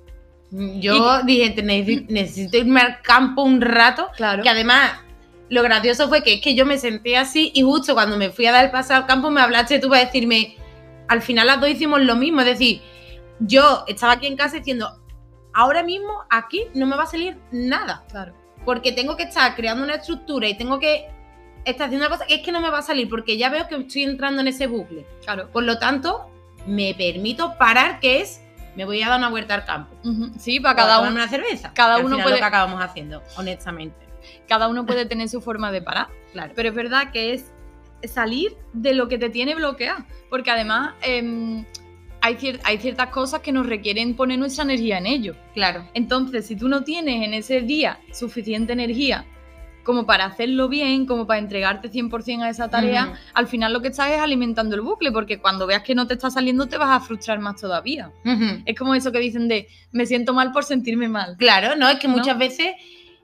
Yo 0.50 1.22
dije, 1.22 1.54
necesito, 2.08 2.56
irme 2.56 2.80
al 2.80 3.02
campo 3.02 3.42
un 3.42 3.60
rato, 3.60 4.08
claro. 4.16 4.42
que 4.42 4.48
además 4.48 4.92
lo 5.48 5.62
gracioso 5.62 6.08
fue 6.08 6.22
que 6.22 6.34
es 6.34 6.40
que 6.40 6.54
yo 6.54 6.64
me 6.66 6.78
senté 6.78 7.16
así 7.16 7.52
y 7.54 7.62
justo 7.62 7.94
cuando 7.94 8.16
me 8.16 8.30
fui 8.30 8.46
a 8.46 8.52
dar 8.52 8.64
el 8.64 8.70
paso 8.70 8.94
al 8.94 9.06
campo 9.06 9.30
me 9.30 9.40
hablaste 9.40 9.78
tú 9.78 9.88
para 9.88 10.04
decirme, 10.04 10.56
al 11.08 11.22
final 11.22 11.46
las 11.46 11.60
dos 11.60 11.70
hicimos 11.70 12.00
lo 12.00 12.16
mismo, 12.16 12.40
es 12.40 12.46
decir, 12.46 12.82
yo 13.40 13.84
estaba 13.86 14.14
aquí 14.14 14.26
en 14.26 14.36
casa 14.36 14.58
diciendo, 14.58 15.00
ahora 15.52 15.82
mismo 15.82 16.24
aquí 16.30 16.66
no 16.74 16.86
me 16.86 16.96
va 16.96 17.04
a 17.04 17.06
salir 17.06 17.38
nada. 17.50 18.04
Claro. 18.08 18.34
Porque 18.64 18.92
tengo 18.92 19.16
que 19.16 19.24
estar 19.24 19.54
creando 19.56 19.84
una 19.84 19.94
estructura 19.94 20.48
y 20.48 20.56
tengo 20.56 20.78
que 20.78 21.08
estar 21.64 21.86
haciendo 21.86 22.06
una 22.06 22.14
cosa 22.14 22.26
que 22.26 22.36
es 22.36 22.42
que 22.42 22.52
no 22.52 22.60
me 22.60 22.70
va 22.70 22.78
a 22.78 22.82
salir 22.82 23.08
porque 23.08 23.36
ya 23.36 23.48
veo 23.48 23.66
que 23.68 23.76
estoy 23.76 24.04
entrando 24.04 24.40
en 24.42 24.48
ese 24.48 24.66
bucle. 24.66 25.06
Claro. 25.22 25.50
Por 25.50 25.64
lo 25.64 25.78
tanto, 25.78 26.30
me 26.66 26.94
permito 26.94 27.56
parar, 27.58 28.00
que 28.00 28.20
es 28.20 28.42
me 28.76 28.84
voy 28.84 29.02
a 29.02 29.08
dar 29.08 29.18
una 29.18 29.30
vuelta 29.30 29.54
al 29.54 29.64
campo. 29.64 29.96
Sí, 30.38 30.60
para 30.60 30.76
cada 30.76 31.00
uno 31.00 31.10
una 31.10 31.28
cerveza. 31.28 31.72
Cada 31.74 31.98
uno 31.98 32.18
puede 32.18 32.30
lo 32.30 32.36
que 32.36 32.44
acabamos 32.44 32.82
haciendo, 32.82 33.22
honestamente. 33.36 34.06
Cada 34.48 34.68
uno 34.68 34.86
puede 34.86 35.06
tener 35.06 35.28
su 35.28 35.40
forma 35.40 35.72
de 35.72 35.82
parar. 35.82 36.08
Claro. 36.32 36.52
Pero 36.54 36.68
es 36.68 36.74
verdad 36.74 37.10
que 37.10 37.34
es 37.34 37.52
salir 38.08 38.56
de 38.72 38.94
lo 38.94 39.08
que 39.08 39.18
te 39.18 39.28
tiene 39.28 39.54
bloqueado, 39.54 40.04
porque 40.28 40.50
además 40.50 40.94
em, 41.02 41.64
hay, 42.20 42.36
ciertas 42.78 43.08
cosas 43.08 43.40
que 43.40 43.52
nos 43.52 43.66
requieren 43.66 44.14
poner 44.14 44.38
nuestra 44.38 44.64
energía 44.64 44.98
en 44.98 45.06
ello. 45.06 45.34
Claro. 45.54 45.88
Entonces, 45.94 46.46
si 46.46 46.56
tú 46.56 46.68
no 46.68 46.84
tienes 46.84 47.24
en 47.24 47.34
ese 47.34 47.60
día 47.60 47.98
suficiente 48.12 48.72
energía 48.72 49.26
como 49.82 50.04
para 50.04 50.26
hacerlo 50.26 50.68
bien, 50.68 51.06
como 51.06 51.26
para 51.26 51.40
entregarte 51.40 51.90
100% 51.90 52.42
a 52.42 52.50
esa 52.50 52.68
tarea, 52.68 53.14
al 53.32 53.46
final 53.46 53.72
lo 53.72 53.80
que 53.80 53.88
estás 53.88 54.10
es 54.10 54.18
alimentando 54.18 54.74
el 54.74 54.82
bucle, 54.82 55.10
porque 55.10 55.40
cuando 55.40 55.66
veas 55.66 55.82
que 55.82 55.94
no 55.94 56.06
te 56.06 56.14
está 56.14 56.30
saliendo 56.30 56.66
te 56.66 56.76
vas 56.76 56.90
a 56.90 57.00
frustrar 57.00 57.40
más 57.40 57.60
todavía. 57.60 58.12
Es 58.66 58.78
como 58.78 58.94
eso 58.94 59.10
que 59.10 59.18
dicen 59.18 59.48
de, 59.48 59.68
me 59.90 60.06
siento 60.06 60.34
mal 60.34 60.52
por 60.52 60.64
sentirme 60.64 61.08
mal. 61.08 61.36
Claro, 61.38 61.76
no, 61.76 61.88
es 61.88 61.98
que 61.98 62.08
muchas 62.08 62.38
veces 62.38 62.74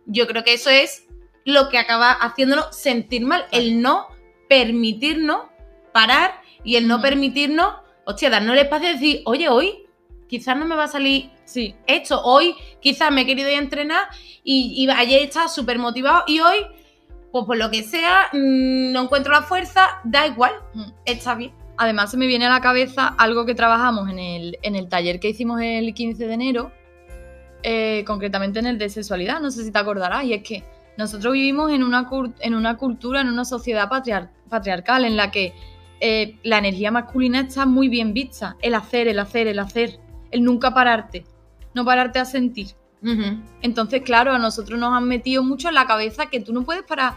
yo 0.07 0.27
creo 0.27 0.45
que 0.45 0.55
eso 0.55 0.71
es 0.71 1.05
lo 1.45 1.69
que 1.69 1.79
acaba 1.79 2.11
haciéndonos 2.11 2.75
sentir 2.75 3.25
mal, 3.25 3.45
el 3.53 3.83
no 3.83 4.09
permitirnos 4.49 5.43
parar 5.93 6.41
y 6.65 6.77
el 6.77 6.89
no 6.89 7.01
permitirnos 7.01 7.86
hostia, 8.07 8.31
darnos 8.31 8.55
el 8.55 8.61
espacio 8.61 8.89
de 8.89 8.95
decir, 8.95 9.23
oye, 9.27 9.49
hoy 9.49 9.85
quizás 10.29 10.57
no 10.57 10.65
me 10.65 10.77
va 10.77 10.85
a 10.85 10.89
salir 10.89 11.31
sí. 11.45 11.75
esto, 11.87 12.23
hoy 12.23 12.55
quizás 12.81 13.11
me 13.11 13.23
he 13.23 13.27
querido 13.27 13.49
ir 13.51 13.57
a 13.57 13.61
entrenar 13.61 14.05
y, 14.43 14.89
ayer 14.89 15.23
estaba 15.23 15.49
súper 15.49 15.79
motivado 15.79 16.23
y 16.27 16.41
hoy, 16.41 16.59
pues 17.33 17.45
por 17.45 17.57
lo 17.57 17.71
que 17.71 17.83
sea, 17.83 18.29
mm, 18.33 18.93
no 18.93 19.03
encuentro 19.03 19.33
la 19.33 19.43
fuerza, 19.43 20.01
da 20.05 20.27
igual, 20.27 20.53
mm. 20.75 20.85
está 21.05 21.35
bien. 21.35 21.53
Además 21.79 22.11
se 22.11 22.17
me 22.17 22.27
viene 22.27 22.47
a 22.47 22.51
la 22.51 22.61
cabeza 22.61 23.09
algo 23.19 23.45
que 23.45 23.55
trabajamos 23.55 24.09
en 24.09 24.19
el, 24.19 24.59
en 24.63 24.77
el 24.77 24.89
taller 24.89 25.21
que 25.21 25.29
hicimos 25.29 25.61
el 25.61 25.93
15 25.93 26.27
de 26.27 26.33
enero, 26.33 26.73
eh, 27.63 28.05
concretamente 28.07 28.61
en 28.61 28.67
el 28.67 28.79
de 28.79 28.89
sexualidad, 28.89 29.41
no 29.41 29.51
sé 29.51 29.65
si 29.65 29.73
te 29.73 29.79
acordarás, 29.79 30.25
y 30.25 30.33
es 30.33 30.43
que 30.43 30.65
nosotros 30.97 31.33
vivimos 31.35 31.73
en 31.73 31.83
una, 31.83 32.09
en 32.41 32.55
una 32.55 32.77
cultura, 32.77 33.21
en 33.21 33.29
una 33.29 33.45
sociedad 33.45 33.91
patriarcal 34.49 35.05
en 35.05 35.17
la 35.17 35.31
que 35.31 35.53
eh, 36.01 36.37
la 36.43 36.59
energía 36.59 36.91
masculina 36.91 37.41
está 37.41 37.67
muy 37.67 37.89
bien 37.89 38.13
vista. 38.13 38.57
El 38.61 38.75
hacer, 38.75 39.09
el 39.09 39.19
hacer, 39.19 39.47
el 39.47 39.59
hacer. 39.59 39.99
El 40.31 40.43
nunca 40.43 40.75
pararte. 40.75 41.25
No 41.75 41.85
pararte 41.85 42.19
a 42.19 42.25
sentir. 42.25 42.69
Entonces, 43.63 44.03
claro, 44.03 44.33
a 44.33 44.39
nosotros 44.39 44.81
nos 44.81 44.93
han 44.93 45.07
metido 45.07 45.45
mucho 45.45 45.69
en 45.69 45.75
la 45.75 45.87
cabeza 45.87 46.27
que 46.27 46.41
tú 46.41 46.53
no 46.53 46.63
puedes 46.63 46.83
parar 46.83 47.15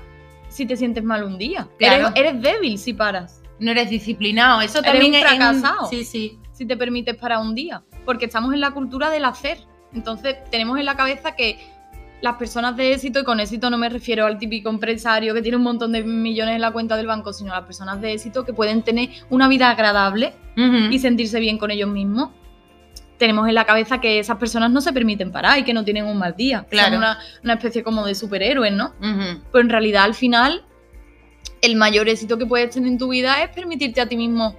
si 0.48 0.66
te 0.66 0.78
sientes 0.78 1.04
mal 1.04 1.24
un 1.24 1.38
día. 1.38 1.68
Eres, 1.80 2.42
débil 2.42 2.78
si 2.78 2.94
paras. 2.94 3.42
No 3.60 3.72
eres 3.72 3.90
disciplinado. 3.90 4.62
Eso 4.62 4.82
también 4.82 5.16
eres 5.16 5.32
un 5.32 5.38
fracasado. 5.38 5.88
Sí, 5.90 6.04
sí. 6.04 6.38
Si 6.52 6.66
te 6.66 6.78
permites 6.78 7.16
parar 7.16 7.40
un 7.40 7.56
día. 7.56 7.84
porque 8.06 8.26
estamos 8.26 8.54
en 8.54 8.60
la 8.60 8.72
cultura 8.72 9.10
del 9.10 9.26
hacer. 9.26 9.60
Entonces 9.94 10.38
tenemos 10.52 10.78
en 10.78 10.86
la 10.86 10.96
cabeza 10.96 11.36
que 11.36 11.60
las 12.22 12.36
personas 12.36 12.76
de 12.76 12.94
éxito, 12.94 13.20
y 13.20 13.24
con 13.24 13.40
éxito 13.40 13.70
no 13.70 13.78
me 13.78 13.88
refiero 13.90 14.26
al 14.26 14.38
típico 14.38 14.70
empresario 14.70 15.34
que 15.34 15.42
tiene 15.42 15.58
un 15.58 15.64
montón 15.64 15.92
de 15.94 16.04
millones 16.04 16.56
en 16.56 16.62
la 16.62 16.72
cuenta 16.72 16.98
del 16.98 17.08
banco, 17.08 17.32
sino 17.32 17.54
a 17.54 17.58
las 17.58 17.66
personas 17.66 18.02
de 18.02 18.12
éxito 18.14 18.44
que 18.46 18.52
pueden 18.54 18.82
tener 18.84 19.10
una 19.30 19.48
vida 19.48 19.70
agradable 19.70 20.34
y 20.92 21.00
sentirse 21.00 21.40
bien 21.40 21.58
con 21.58 21.72
ellos 21.72 21.90
mismos. 21.90 22.32
Tenemos 23.18 23.48
en 23.48 23.56
la 23.56 23.66
cabeza 23.66 24.00
que 24.02 24.20
esas 24.20 24.38
personas 24.38 24.72
no 24.72 24.82
se 24.82 24.92
permiten 24.94 25.32
parar 25.32 25.60
y 25.60 25.64
que 25.64 25.74
no 25.74 25.84
tienen 25.86 26.06
un 26.06 26.18
mal 26.18 26.36
día. 26.36 26.66
Claro. 26.70 26.90
Son 26.90 26.98
una, 26.98 27.20
una 27.44 27.54
especie 27.54 27.84
como 27.84 28.06
de 28.06 28.16
superhéroes, 28.16 28.74
¿no? 28.74 28.94
Pero 29.00 29.62
en 29.62 29.70
realidad 29.70 30.04
al 30.04 30.14
final 30.16 30.64
el 31.62 31.76
mayor 31.76 32.08
éxito 32.10 32.38
que 32.38 32.46
puedes 32.46 32.70
tener 32.72 32.90
en 32.90 32.98
tu 32.98 33.10
vida 33.10 33.42
es 33.44 33.50
permitirte 33.50 34.02
a 34.02 34.06
ti 34.08 34.16
mismo 34.18 34.56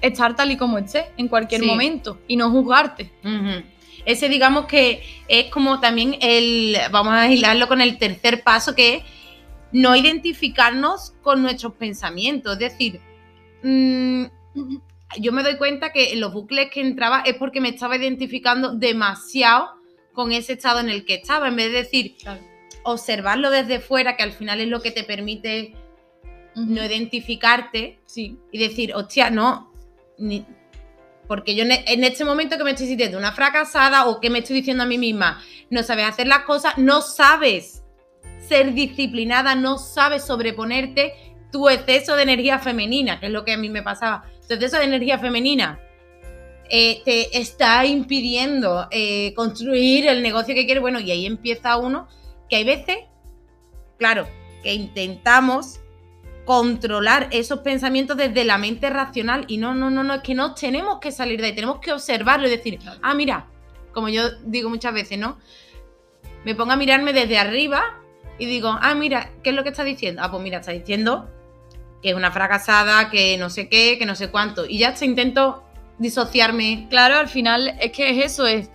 estar 0.00 0.36
tal 0.36 0.50
y 0.50 0.56
como 0.56 0.78
estés 0.78 1.06
en 1.16 1.28
cualquier 1.28 1.60
Sí. 1.62 1.66
momento 1.66 2.18
y 2.28 2.36
no 2.36 2.50
juzgarte. 2.50 3.10
Ujú. 3.24 3.64
Ese 4.04 4.28
digamos 4.28 4.66
que 4.66 5.02
es 5.28 5.50
como 5.50 5.80
también 5.80 6.16
el, 6.20 6.76
vamos 6.90 7.14
a 7.14 7.30
hilarlo 7.30 7.68
con 7.68 7.80
el 7.80 7.98
tercer 7.98 8.42
paso, 8.42 8.74
que 8.74 8.96
es 8.96 9.02
no 9.72 9.96
identificarnos 9.96 11.14
con 11.22 11.42
nuestros 11.42 11.72
pensamientos. 11.74 12.52
Es 12.54 12.58
decir, 12.58 13.00
mm, 13.62 14.24
yo 15.18 15.32
me 15.32 15.42
doy 15.42 15.56
cuenta 15.56 15.92
que 15.92 16.12
en 16.12 16.20
los 16.20 16.32
bucles 16.32 16.70
que 16.70 16.80
entraba 16.80 17.20
es 17.20 17.34
porque 17.36 17.60
me 17.60 17.70
estaba 17.70 17.96
identificando 17.96 18.74
demasiado 18.74 19.70
con 20.12 20.32
ese 20.32 20.52
estado 20.52 20.80
en 20.80 20.90
el 20.90 21.04
que 21.04 21.14
estaba, 21.14 21.48
en 21.48 21.56
vez 21.56 21.72
de 21.72 21.78
decir, 21.78 22.16
observarlo 22.84 23.50
desde 23.50 23.80
fuera, 23.80 24.16
que 24.16 24.22
al 24.22 24.32
final 24.32 24.60
es 24.60 24.68
lo 24.68 24.80
que 24.80 24.90
te 24.92 25.02
permite 25.04 25.74
no 26.54 26.84
identificarte 26.84 27.98
Sí, 28.06 28.38
y 28.52 28.58
decir, 28.58 28.94
hostia, 28.94 29.28
no, 29.30 29.72
ni- 30.18 30.46
porque 31.26 31.54
yo 31.54 31.64
en 31.64 32.04
este 32.04 32.24
momento 32.24 32.56
que 32.58 32.64
me 32.64 32.70
estoy 32.70 32.86
sintiendo 32.86 33.18
una 33.18 33.32
fracasada 33.32 34.06
o 34.06 34.20
que 34.20 34.30
me 34.30 34.40
estoy 34.40 34.56
diciendo 34.56 34.82
a 34.82 34.86
mí 34.86 34.98
misma, 34.98 35.42
no 35.70 35.82
sabes 35.82 36.06
hacer 36.06 36.26
las 36.26 36.40
cosas, 36.40 36.76
no 36.78 37.02
sabes 37.02 37.82
ser 38.46 38.74
disciplinada, 38.74 39.54
no 39.54 39.78
sabes 39.78 40.24
sobreponerte 40.24 41.14
tu 41.50 41.68
exceso 41.68 42.16
de 42.16 42.24
energía 42.24 42.58
femenina, 42.58 43.20
que 43.20 43.26
es 43.26 43.32
lo 43.32 43.44
que 43.44 43.52
a 43.52 43.56
mí 43.56 43.68
me 43.68 43.82
pasaba. 43.82 44.24
Tu 44.46 44.54
exceso 44.54 44.76
de 44.76 44.84
energía 44.84 45.18
femenina 45.18 45.80
eh, 46.68 47.02
te 47.04 47.38
está 47.38 47.84
impidiendo 47.86 48.88
eh, 48.90 49.32
construir 49.34 50.08
el 50.08 50.22
negocio 50.22 50.54
que 50.54 50.64
quieres. 50.64 50.80
Bueno, 50.80 51.00
y 51.00 51.10
ahí 51.10 51.26
empieza 51.26 51.76
uno 51.76 52.08
que 52.48 52.56
hay 52.56 52.64
veces, 52.64 52.96
claro, 53.98 54.26
que 54.62 54.74
intentamos 54.74 55.80
controlar 56.44 57.28
esos 57.30 57.60
pensamientos 57.60 58.16
desde 58.16 58.44
la 58.44 58.58
mente 58.58 58.90
racional 58.90 59.44
y 59.48 59.56
no, 59.56 59.74
no, 59.74 59.90
no, 59.90 60.04
no, 60.04 60.14
es 60.14 60.22
que 60.22 60.34
no 60.34 60.54
tenemos 60.54 60.98
que 61.00 61.10
salir 61.10 61.40
de 61.40 61.48
ahí, 61.48 61.54
tenemos 61.54 61.78
que 61.80 61.92
observarlo 61.92 62.46
y 62.46 62.50
decir, 62.50 62.78
ah, 63.02 63.14
mira, 63.14 63.46
como 63.92 64.08
yo 64.08 64.30
digo 64.44 64.68
muchas 64.68 64.92
veces, 64.92 65.18
¿no? 65.18 65.38
Me 66.44 66.54
pongo 66.54 66.72
a 66.72 66.76
mirarme 66.76 67.12
desde 67.12 67.38
arriba 67.38 68.00
y 68.38 68.46
digo, 68.46 68.76
ah, 68.80 68.94
mira, 68.94 69.30
¿qué 69.42 69.50
es 69.50 69.56
lo 69.56 69.62
que 69.62 69.70
está 69.70 69.84
diciendo? 69.84 70.20
Ah, 70.22 70.30
pues 70.30 70.42
mira, 70.42 70.58
está 70.58 70.72
diciendo 70.72 71.30
que 72.02 72.10
es 72.10 72.16
una 72.16 72.30
fracasada, 72.30 73.08
que 73.08 73.38
no 73.38 73.48
sé 73.48 73.68
qué, 73.68 73.96
que 73.98 74.04
no 74.04 74.14
sé 74.14 74.30
cuánto. 74.30 74.66
Y 74.66 74.78
ya 74.78 74.94
se 74.94 75.06
intento 75.06 75.64
disociarme. 75.98 76.86
Claro, 76.90 77.16
al 77.16 77.28
final 77.28 77.74
es 77.80 77.92
que 77.92 78.10
es 78.10 78.26
eso, 78.26 78.46
es, 78.46 78.68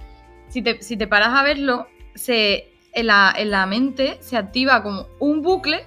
si 0.47 0.63
te, 0.63 0.81
si 0.81 0.97
te 0.97 1.05
paras 1.05 1.29
a 1.29 1.43
verlo, 1.43 1.87
se, 2.15 2.73
en, 2.93 3.07
la, 3.07 3.31
en 3.37 3.51
la 3.51 3.67
mente 3.67 4.17
se 4.21 4.35
activa 4.35 4.81
como 4.81 5.07
un 5.19 5.43
bucle 5.43 5.85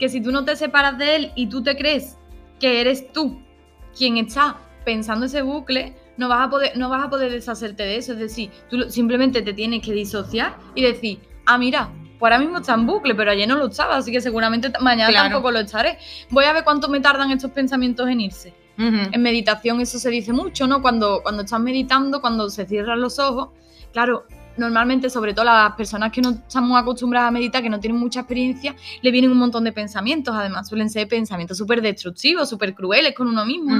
que 0.00 0.08
si 0.08 0.20
tú 0.20 0.32
no 0.32 0.44
te 0.44 0.56
separas 0.56 0.98
de 0.98 1.14
él 1.16 1.32
y 1.36 1.46
tú 1.46 1.62
te 1.62 1.76
crees 1.76 2.18
que 2.58 2.80
eres 2.80 3.12
tú 3.12 3.40
quien 3.96 4.16
está 4.16 4.56
pensando 4.84 5.26
ese 5.26 5.42
bucle, 5.42 5.94
no 6.16 6.28
vas 6.28 6.46
a 6.46 6.50
poder, 6.50 6.76
no 6.76 6.88
vas 6.88 7.04
a 7.04 7.10
poder 7.10 7.30
deshacerte 7.30 7.82
de 7.84 7.96
eso. 7.96 8.14
Es 8.14 8.18
decir, 8.18 8.50
tú 8.68 8.90
simplemente 8.90 9.42
te 9.42 9.52
tienes 9.52 9.82
que 9.82 9.92
disociar 9.92 10.56
y 10.74 10.82
decir, 10.82 11.20
ah, 11.46 11.58
mira, 11.58 11.90
pues 12.18 12.32
ahora 12.32 12.38
mismo 12.42 12.58
está 12.58 12.74
en 12.74 12.86
bucle, 12.86 13.14
pero 13.14 13.30
ayer 13.30 13.46
no 13.48 13.56
lo 13.56 13.66
estaba, 13.66 13.96
así 13.96 14.10
que 14.12 14.20
seguramente 14.20 14.70
mañana 14.80 15.10
Claro. 15.10 15.28
tampoco 15.30 15.50
lo 15.52 15.60
estaré. 15.60 15.98
Voy 16.30 16.44
a 16.44 16.52
ver 16.52 16.64
cuánto 16.64 16.88
me 16.88 17.00
tardan 17.00 17.30
estos 17.30 17.50
pensamientos 17.50 18.08
en 18.08 18.20
irse. 18.20 18.54
En 18.78 19.20
meditación 19.20 19.78
eso 19.82 19.98
se 19.98 20.08
dice 20.08 20.32
mucho, 20.32 20.66
¿no? 20.66 20.80
Cuando, 20.80 21.20
cuando 21.22 21.42
estás 21.42 21.60
meditando, 21.60 22.22
cuando 22.22 22.48
se 22.48 22.64
cierran 22.66 22.98
los 23.02 23.18
ojos, 23.18 23.50
claro, 23.92 24.24
normalmente, 24.60 25.10
sobre 25.10 25.34
todo 25.34 25.46
las 25.46 25.72
personas 25.72 26.12
que 26.12 26.20
no 26.20 26.30
estamos 26.30 26.80
acostumbradas 26.80 27.28
a 27.28 27.30
meditar, 27.32 27.62
que 27.62 27.70
no 27.70 27.80
tienen 27.80 27.98
mucha 27.98 28.20
experiencia, 28.20 28.76
le 29.02 29.10
vienen 29.10 29.32
un 29.32 29.38
montón 29.38 29.64
de 29.64 29.72
pensamientos, 29.72 30.34
además 30.36 30.68
suelen 30.68 30.88
ser 30.90 31.08
pensamientos 31.08 31.58
súper 31.58 31.82
destructivos, 31.82 32.48
súper 32.48 32.74
crueles 32.74 33.14
con 33.14 33.26
uno 33.26 33.44
mismo. 33.44 33.74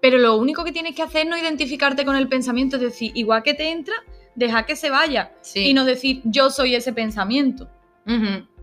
Pero 0.00 0.18
lo 0.18 0.36
único 0.36 0.64
que 0.64 0.72
tienes 0.72 0.96
que 0.96 1.02
hacer 1.02 1.22
es 1.22 1.28
no 1.28 1.36
identificarte 1.36 2.04
con 2.04 2.16
el 2.16 2.28
pensamiento, 2.28 2.76
es 2.76 2.82
decir, 2.82 3.12
igual 3.14 3.42
que 3.44 3.54
te 3.54 3.70
entra, 3.70 3.94
deja 4.34 4.64
que 4.66 4.74
se 4.74 4.90
vaya 4.90 5.32
Sí. 5.42 5.60
y 5.68 5.74
no 5.74 5.84
decir 5.84 6.22
yo 6.24 6.50
soy 6.50 6.74
ese 6.74 6.92
pensamiento. 6.92 7.68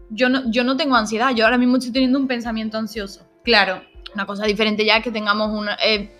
Yo 0.09 0.27
no, 0.27 0.49
yo 0.51 0.63
no 0.63 0.75
tengo 0.75 0.95
ansiedad, 0.95 1.33
yo 1.35 1.45
ahora 1.45 1.57
mismo 1.57 1.77
estoy 1.77 1.93
teniendo 1.93 2.19
un 2.19 2.27
pensamiento 2.27 2.77
ansioso. 2.77 3.25
Claro. 3.43 3.83
Una 4.15 4.25
cosa 4.25 4.45
diferente 4.45 4.83
ya 4.83 4.97
es 4.97 5.03
que 5.03 5.11
tengamos 5.11 5.51
una, 5.57 5.75
eh, 5.75 6.11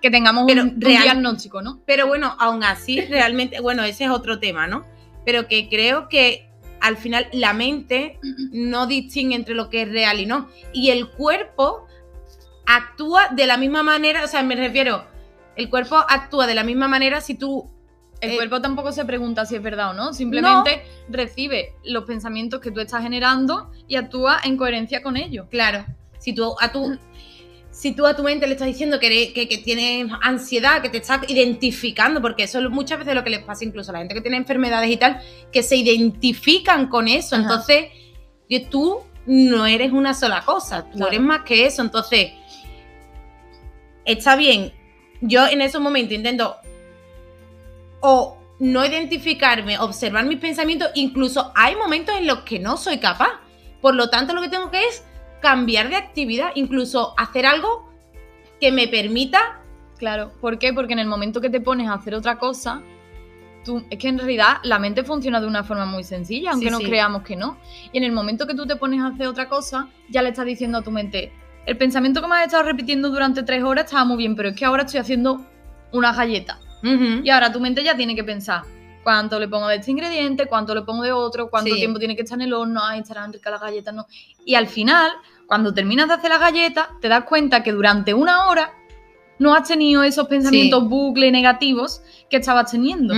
que 0.00 0.10
tengamos 0.10 0.44
Pero 0.46 0.62
un, 0.62 0.68
un 0.70 0.80
real- 0.80 1.02
diagnóstico, 1.02 1.62
¿no? 1.62 1.80
Pero 1.86 2.06
bueno, 2.06 2.34
aún 2.38 2.64
así, 2.64 3.00
realmente, 3.02 3.60
bueno, 3.60 3.82
ese 3.84 4.04
es 4.04 4.10
otro 4.10 4.38
tema, 4.38 4.66
¿no? 4.66 4.84
Pero 5.24 5.48
que 5.48 5.68
creo 5.68 6.08
que 6.08 6.48
al 6.80 6.96
final 6.96 7.26
la 7.32 7.52
mente 7.52 8.18
no 8.52 8.86
distingue 8.86 9.34
entre 9.34 9.54
lo 9.54 9.68
que 9.68 9.82
es 9.82 9.88
real 9.88 10.20
y 10.20 10.26
no. 10.26 10.48
Y 10.72 10.90
el 10.90 11.08
cuerpo 11.08 11.86
actúa 12.66 13.28
de 13.30 13.46
la 13.46 13.56
misma 13.56 13.82
manera, 13.82 14.24
o 14.24 14.28
sea, 14.28 14.42
me 14.42 14.54
refiero, 14.54 15.04
el 15.56 15.68
cuerpo 15.70 15.96
actúa 15.96 16.46
de 16.46 16.54
la 16.54 16.64
misma 16.64 16.88
manera 16.88 17.20
si 17.20 17.34
tú... 17.34 17.70
El 18.20 18.32
eh, 18.32 18.36
cuerpo 18.36 18.60
tampoco 18.60 18.90
se 18.92 19.04
pregunta 19.04 19.46
si 19.46 19.54
es 19.54 19.62
verdad 19.62 19.90
o 19.90 19.92
no, 19.94 20.12
simplemente 20.12 20.82
recibe 21.08 21.74
los 21.84 22.04
pensamientos 22.04 22.60
que 22.60 22.70
tú 22.70 22.80
estás 22.80 23.02
generando 23.02 23.70
y 23.86 23.96
actúa 23.96 24.40
en 24.44 24.56
coherencia 24.56 25.02
con 25.02 25.16
ellos. 25.16 25.46
Claro, 25.50 25.84
si 26.18 26.32
tú 26.32 26.54
a 26.60 26.72
tu... 26.72 26.98
Si 27.80 27.92
tú 27.92 28.06
a 28.06 28.16
tu 28.16 28.24
mente 28.24 28.44
le 28.48 28.54
estás 28.54 28.66
diciendo 28.66 28.98
que, 28.98 29.06
eres- 29.06 29.32
que, 29.34 29.46
que 29.48 29.58
tienes 29.58 30.10
ansiedad, 30.20 30.82
que 30.82 30.88
te 30.88 30.98
estás 30.98 31.20
identificando, 31.28 32.20
porque 32.20 32.42
eso 32.42 32.58
es 32.58 32.68
muchas 32.70 32.98
veces 32.98 33.14
lo 33.14 33.22
que 33.22 33.30
les 33.30 33.38
pasa 33.44 33.64
incluso 33.64 33.90
a 33.90 33.92
la 33.92 33.98
gente 34.00 34.14
que 34.14 34.20
tiene 34.20 34.36
enfermedades 34.36 34.90
y 34.90 34.96
tal, 34.96 35.20
que 35.52 35.62
se 35.62 35.76
identifican 35.76 36.88
con 36.88 37.06
eso. 37.06 37.36
Ajá. 37.36 37.44
Entonces, 37.44 37.84
tú 38.68 39.02
no 39.26 39.64
eres 39.64 39.92
una 39.92 40.12
sola 40.12 40.42
cosa, 40.44 40.86
tú 40.90 40.96
Claro. 40.96 41.12
eres 41.12 41.20
más 41.20 41.42
que 41.42 41.66
eso. 41.66 41.82
Entonces, 41.82 42.32
está 44.04 44.34
bien. 44.34 44.72
Yo 45.20 45.46
en 45.46 45.60
esos 45.60 45.80
momentos 45.80 46.14
intento 46.16 46.56
o 48.00 48.38
no 48.58 48.84
identificarme, 48.84 49.78
observar 49.78 50.24
mis 50.24 50.38
pensamientos, 50.38 50.90
incluso 50.94 51.52
hay 51.54 51.76
momentos 51.76 52.16
en 52.16 52.26
los 52.26 52.40
que 52.40 52.58
no 52.58 52.76
soy 52.76 52.98
capaz. 52.98 53.40
Por 53.80 53.94
lo 53.94 54.10
tanto, 54.10 54.34
lo 54.34 54.42
que 54.42 54.48
tengo 54.48 54.68
que 54.68 54.84
es 54.84 55.04
cambiar 55.40 55.88
de 55.88 55.96
actividad, 55.96 56.50
incluso 56.54 57.14
hacer 57.16 57.46
algo 57.46 57.88
que 58.60 58.72
me 58.72 58.88
permita. 58.88 59.60
Claro, 59.98 60.32
¿por 60.40 60.58
qué? 60.58 60.72
Porque 60.72 60.92
en 60.92 60.98
el 61.00 61.06
momento 61.06 61.40
que 61.40 61.50
te 61.50 61.60
pones 61.60 61.88
a 61.88 61.94
hacer 61.94 62.14
otra 62.14 62.38
cosa, 62.38 62.82
tú, 63.64 63.84
es 63.90 63.98
que 63.98 64.08
en 64.08 64.18
realidad 64.18 64.58
la 64.62 64.78
mente 64.78 65.02
funciona 65.04 65.40
de 65.40 65.46
una 65.46 65.64
forma 65.64 65.86
muy 65.86 66.04
sencilla, 66.04 66.50
aunque 66.52 66.66
Sí, 66.66 66.72
no 66.72 66.78
sí. 66.78 66.84
creamos 66.84 67.22
que 67.22 67.36
no. 67.36 67.58
Y 67.92 67.98
en 67.98 68.04
el 68.04 68.12
momento 68.12 68.46
que 68.46 68.54
tú 68.54 68.66
te 68.66 68.76
pones 68.76 69.00
a 69.00 69.08
hacer 69.08 69.26
otra 69.26 69.48
cosa, 69.48 69.88
ya 70.08 70.22
le 70.22 70.30
estás 70.30 70.46
diciendo 70.46 70.78
a 70.78 70.82
tu 70.82 70.90
mente, 70.90 71.32
el 71.66 71.76
pensamiento 71.76 72.20
que 72.22 72.28
me 72.28 72.36
has 72.36 72.46
estado 72.46 72.62
repitiendo 72.62 73.10
durante 73.10 73.42
tres 73.42 73.62
horas 73.62 73.86
estaba 73.86 74.04
muy 74.04 74.16
bien, 74.16 74.34
pero 74.36 74.50
es 74.50 74.56
que 74.56 74.64
ahora 74.64 74.84
estoy 74.84 75.00
haciendo 75.00 75.44
una 75.92 76.12
galleta. 76.12 76.58
Y 76.80 77.28
ahora 77.28 77.50
tu 77.52 77.58
mente 77.58 77.82
ya 77.82 77.96
tiene 77.96 78.14
que 78.14 78.22
pensar 78.22 78.62
cuánto 79.08 79.40
le 79.40 79.48
pongo 79.48 79.68
de 79.68 79.76
este 79.76 79.90
ingrediente, 79.90 80.44
cuánto 80.44 80.74
le 80.74 80.82
pongo 80.82 81.02
de 81.02 81.12
otro, 81.12 81.48
cuánto 81.48 81.72
Sí. 81.72 81.80
tiempo 81.80 81.98
tiene 81.98 82.14
que 82.14 82.24
estar 82.24 82.38
en 82.38 82.42
el 82.42 82.52
horno, 82.52 82.78
ay, 82.84 83.00
estarán 83.00 83.32
ricas 83.32 83.50
las 83.50 83.62
galletas, 83.62 83.94
no. 83.94 84.06
Y 84.44 84.54
al 84.54 84.66
final, 84.66 85.10
cuando 85.46 85.72
terminas 85.72 86.08
de 86.08 86.14
hacer 86.14 86.28
las 86.28 86.40
galletas, 86.40 86.88
te 87.00 87.08
das 87.08 87.24
cuenta 87.24 87.62
que 87.62 87.72
durante 87.72 88.12
una 88.12 88.48
hora 88.48 88.70
no 89.38 89.54
has 89.54 89.66
tenido 89.66 90.02
esos 90.02 90.28
pensamientos 90.28 90.86
bucle 90.90 91.30
negativos 91.30 92.02
que 92.28 92.36
estabas 92.36 92.70
teniendo. 92.70 93.14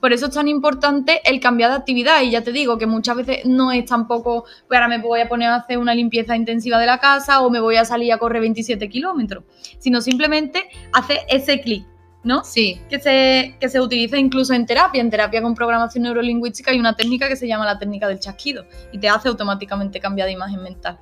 Por 0.00 0.12
eso 0.12 0.26
es 0.26 0.32
tan 0.34 0.46
importante 0.46 1.20
el 1.24 1.40
cambiar 1.40 1.70
de 1.70 1.76
actividad. 1.78 2.22
Y 2.22 2.30
ya 2.30 2.42
te 2.44 2.52
digo 2.52 2.78
que 2.78 2.86
muchas 2.86 3.16
veces 3.16 3.44
no 3.44 3.72
es 3.72 3.84
tampoco, 3.86 4.44
pues 4.68 4.78
ahora 4.78 4.86
me 4.86 4.98
voy 4.98 5.22
a 5.22 5.28
poner 5.28 5.48
a 5.48 5.56
hacer 5.56 5.78
una 5.78 5.92
limpieza 5.92 6.36
intensiva 6.36 6.78
de 6.78 6.86
la 6.86 6.98
casa 6.98 7.40
o 7.40 7.50
me 7.50 7.58
voy 7.58 7.76
a 7.76 7.84
salir 7.84 8.12
a 8.12 8.18
correr 8.18 8.42
27 8.42 8.88
kilómetros, 8.88 9.42
sino 9.80 10.00
simplemente 10.00 10.68
hacer 10.92 11.18
ese 11.28 11.60
clic, 11.60 11.84
¿no? 12.24 12.44
Sí. 12.44 12.80
que 12.88 13.00
se, 13.00 13.56
que 13.60 13.68
se 13.68 13.80
utiliza 13.80 14.16
incluso 14.18 14.54
en 14.54 14.66
terapia. 14.66 15.00
En 15.00 15.10
terapia 15.10 15.42
con 15.42 15.54
programación 15.54 16.04
neurolingüística 16.04 16.70
hay 16.70 16.78
una 16.78 16.94
técnica 16.94 17.28
que 17.28 17.36
se 17.36 17.48
llama 17.48 17.64
la 17.64 17.78
técnica 17.78 18.08
del 18.08 18.20
chasquido 18.20 18.64
y 18.92 18.98
te 18.98 19.08
hace 19.08 19.28
automáticamente 19.28 20.00
cambiar 20.00 20.26
de 20.26 20.32
imagen 20.32 20.62
mental. 20.62 20.98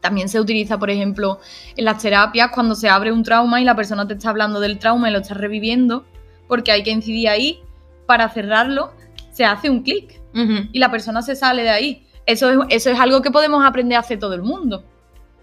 También 0.00 0.28
se 0.28 0.40
utiliza, 0.40 0.78
por 0.78 0.90
ejemplo, 0.90 1.38
en 1.76 1.84
las 1.84 2.02
terapias 2.02 2.50
cuando 2.52 2.74
se 2.74 2.88
abre 2.88 3.12
un 3.12 3.22
trauma 3.22 3.60
y 3.60 3.64
la 3.64 3.76
persona 3.76 4.06
te 4.06 4.14
está 4.14 4.30
hablando 4.30 4.58
del 4.58 4.78
trauma 4.78 5.08
y 5.08 5.12
lo 5.12 5.20
está 5.20 5.34
reviviendo, 5.34 6.04
porque 6.48 6.72
hay 6.72 6.82
que 6.82 6.90
incidir 6.90 7.28
ahí 7.28 7.60
para 8.06 8.28
cerrarlo, 8.28 8.92
se 9.30 9.44
hace 9.44 9.70
un 9.70 9.82
clic 9.82 10.20
y 10.72 10.78
la 10.78 10.90
persona 10.90 11.22
se 11.22 11.36
sale 11.36 11.62
de 11.62 11.70
ahí. 11.70 12.06
Eso 12.26 12.50
es, 12.50 12.58
eso 12.70 12.90
es 12.90 12.98
algo 12.98 13.22
que 13.22 13.30
podemos 13.30 13.64
aprender 13.64 13.96
a 13.96 14.00
hacer 14.00 14.18
todo 14.18 14.34
el 14.34 14.42
mundo. 14.42 14.84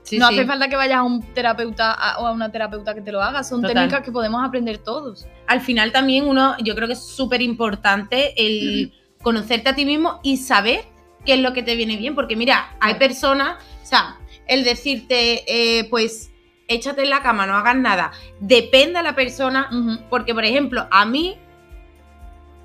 Sí, 0.10 0.18
no 0.18 0.28
sí. 0.30 0.34
hace 0.36 0.46
falta 0.48 0.68
que 0.70 0.76
vayas 0.76 0.98
a 0.98 1.04
un 1.04 1.22
terapeuta 1.34 1.92
a- 1.94 2.20
o 2.20 2.26
a 2.26 2.32
una 2.32 2.52
terapeuta 2.52 2.96
que 2.96 3.02
te 3.02 3.12
lo 3.12 3.22
haga. 3.22 3.44
Son 3.44 3.62
Total. 3.62 3.76
técnicas 3.76 4.02
que 4.04 4.12
podemos 4.12 4.44
aprender 4.44 4.80
todos. 4.80 5.28
Al 5.48 5.62
final 5.62 5.92
también 5.92 6.28
uno, 6.28 6.56
yo 6.64 6.74
creo 6.76 6.88
que 6.88 6.94
es 6.94 7.06
súper 7.06 7.42
importante 7.44 8.34
el 8.38 8.92
conocerte 9.22 9.70
a 9.70 9.76
ti 9.76 9.86
mismo 9.86 10.20
y 10.24 10.38
saber 10.38 10.86
qué 11.26 11.34
es 11.34 11.40
lo 11.42 11.54
que 11.54 11.62
te 11.62 11.76
viene 11.76 11.96
bien. 11.98 12.16
Porque 12.16 12.36
mira, 12.36 12.76
hay 12.80 12.96
personas, 12.96 13.64
o 13.84 13.86
sea, 13.86 14.18
el 14.48 14.64
decirte, 14.64 15.44
eh, 15.80 15.84
pues, 15.92 16.32
échate 16.68 17.04
en 17.04 17.10
la 17.12 17.22
cama, 17.22 17.46
no 17.46 17.56
hagas 17.56 17.76
nada, 17.76 18.12
depende 18.40 18.98
de 19.00 19.04
la 19.04 19.14
persona. 19.14 19.70
Porque, 20.10 20.34
por 20.34 20.44
ejemplo, 20.46 20.88
a 20.90 21.06
mí, 21.06 21.38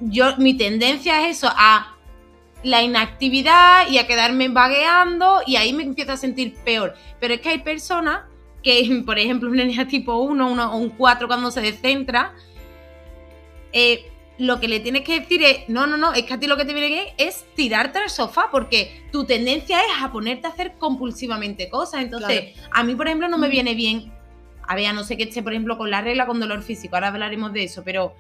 yo, 0.01 0.37
mi 0.39 0.55
tendencia 0.57 1.27
es 1.29 1.37
eso, 1.39 1.51
a 1.55 1.94
la 2.65 2.83
inactividad 2.83 3.89
y 3.89 3.99
a 3.99 4.07
quedarme 4.07 4.49
vagueando 4.49 5.43
y 5.47 5.57
ahí 5.57 5.73
me 5.73 5.85
empiezo 5.85 6.13
a 6.13 6.17
sentir 6.17 6.55
peor. 6.65 6.95
Pero 7.21 7.35
es 7.35 7.41
que 7.41 7.51
hay 7.51 7.59
personas 7.59 8.23
que, 8.63 9.03
por 9.07 9.19
ejemplo, 9.19 9.49
una 9.51 9.65
niña 9.65 9.87
tipo 9.87 10.17
1 10.17 10.51
uno, 10.51 10.73
o 10.73 10.77
un 10.79 10.91
4 10.91 11.29
cuando 11.29 11.51
se 11.51 11.61
descentra, 11.61 12.35
eh, 13.73 14.11
lo 14.39 14.59
que 14.59 14.67
le 14.67 14.81
tienes 14.81 15.03
que 15.03 15.21
decir 15.21 15.43
es, 15.45 15.69
no, 15.69 15.87
no, 15.87 15.97
no, 15.97 16.13
es 16.13 16.25
que 16.25 16.35
a 16.35 16.41
ti 16.41 16.47
lo 16.47 16.57
que 16.57 16.65
te 16.65 16.73
viene 16.73 16.89
bien 16.89 17.05
es 17.19 17.45
tirarte 17.55 17.99
al 17.99 18.11
sofá, 18.11 18.49
porque 18.51 19.07
tu 19.13 19.25
tendencia 19.25 19.79
es 19.79 20.03
a 20.03 20.11
ponerte 20.11 20.47
a 20.49 20.51
hacer 20.51 20.73
compulsivamente 20.79 21.69
cosas. 21.69 22.03
Entonces, 22.03 22.57
a 22.73 22.83
mí, 22.83 22.97
por 22.97 23.07
ejemplo, 23.07 23.29
no 23.29 23.39
me 23.39 23.47
Ujú. 23.47 23.53
viene 23.53 23.75
bien, 23.75 24.13
a 24.67 24.75
ver, 24.75 24.87
a 24.87 24.93
no 24.93 25.05
sé 25.05 25.17
que 25.17 25.25
esté, 25.25 25.43
por 25.43 25.53
ejemplo, 25.53 25.79
con 25.79 25.91
la 25.91 26.01
regla, 26.01 26.27
con 26.27 26.41
dolor 26.41 26.63
físico, 26.63 26.97
ahora 26.97 27.09
hablaremos 27.09 27.53
de 27.53 27.65
eso, 27.65 27.83
pero 27.85 28.17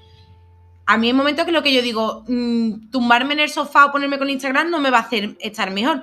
a 0.86 0.96
mí 0.98 1.06
hay 1.08 1.12
momentos 1.12 1.44
que 1.44 1.52
lo 1.52 1.62
que 1.62 1.72
yo 1.72 1.82
digo, 1.82 2.24
mm, 2.28 2.90
tumbarme 2.90 3.34
en 3.34 3.40
el 3.40 3.50
sofá 3.50 3.86
o 3.86 3.92
ponerme 3.92 4.18
con 4.18 4.28
Instagram 4.30 4.70
no 4.70 4.80
me 4.80 4.90
va 4.90 4.98
a 4.98 5.02
hacer 5.02 5.36
estar 5.40 5.70
mejor. 5.70 6.02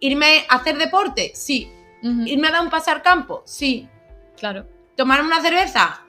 Irme 0.00 0.44
a 0.48 0.56
hacer 0.56 0.78
deporte, 0.78 1.32
sí. 1.34 1.70
Irme 2.02 2.48
a 2.48 2.52
dar 2.52 2.62
un 2.62 2.70
paseo 2.70 2.94
al 2.94 3.02
campo, 3.02 3.42
sí. 3.46 3.88
Claro. 4.36 4.66
Tomarme 4.96 5.28
una 5.28 5.40
cerveza, 5.40 6.02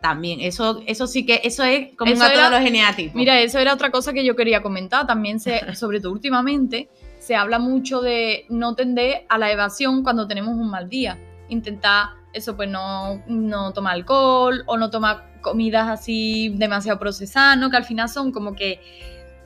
también. 0.00 0.40
Eso, 0.40 0.82
eso 0.86 1.06
sí 1.06 1.26
que, 1.26 1.40
eso 1.44 1.64
es 1.64 1.94
como 1.96 2.12
Eso 2.12 2.24
un 2.24 2.30
era- 2.32 2.48
los 2.50 2.60
geneatipos. 2.60 3.14
Mira, 3.14 3.38
eso 3.40 3.58
era 3.58 3.74
otra 3.74 3.90
cosa 3.90 4.12
que 4.12 4.24
yo 4.24 4.36
quería 4.36 4.62
comentar. 4.62 5.06
También, 5.06 5.40
se, 5.40 5.60
sobre 5.74 6.00
todo 6.00 6.12
últimamente, 6.12 6.88
se 7.18 7.36
habla 7.36 7.58
mucho 7.58 8.00
de 8.00 8.46
no 8.48 8.74
tender 8.74 9.26
a 9.28 9.36
la 9.38 9.50
evasión 9.50 10.02
cuando 10.02 10.26
tenemos 10.26 10.54
un 10.54 10.70
mal 10.70 10.88
día. 10.88 11.18
Intentar, 11.48 12.10
eso, 12.34 12.56
pues 12.56 12.68
no, 12.68 13.22
no 13.26 13.72
tomar 13.72 13.94
alcohol 13.94 14.62
o 14.66 14.76
no 14.76 14.90
tomar 14.90 15.40
comidas 15.40 15.88
así 15.88 16.50
demasiado 16.56 16.98
procesadas, 16.98 17.56
¿no? 17.58 17.70
Que 17.70 17.76
al 17.76 17.84
final 17.84 18.08
son 18.08 18.32
como 18.32 18.54
que 18.54 18.80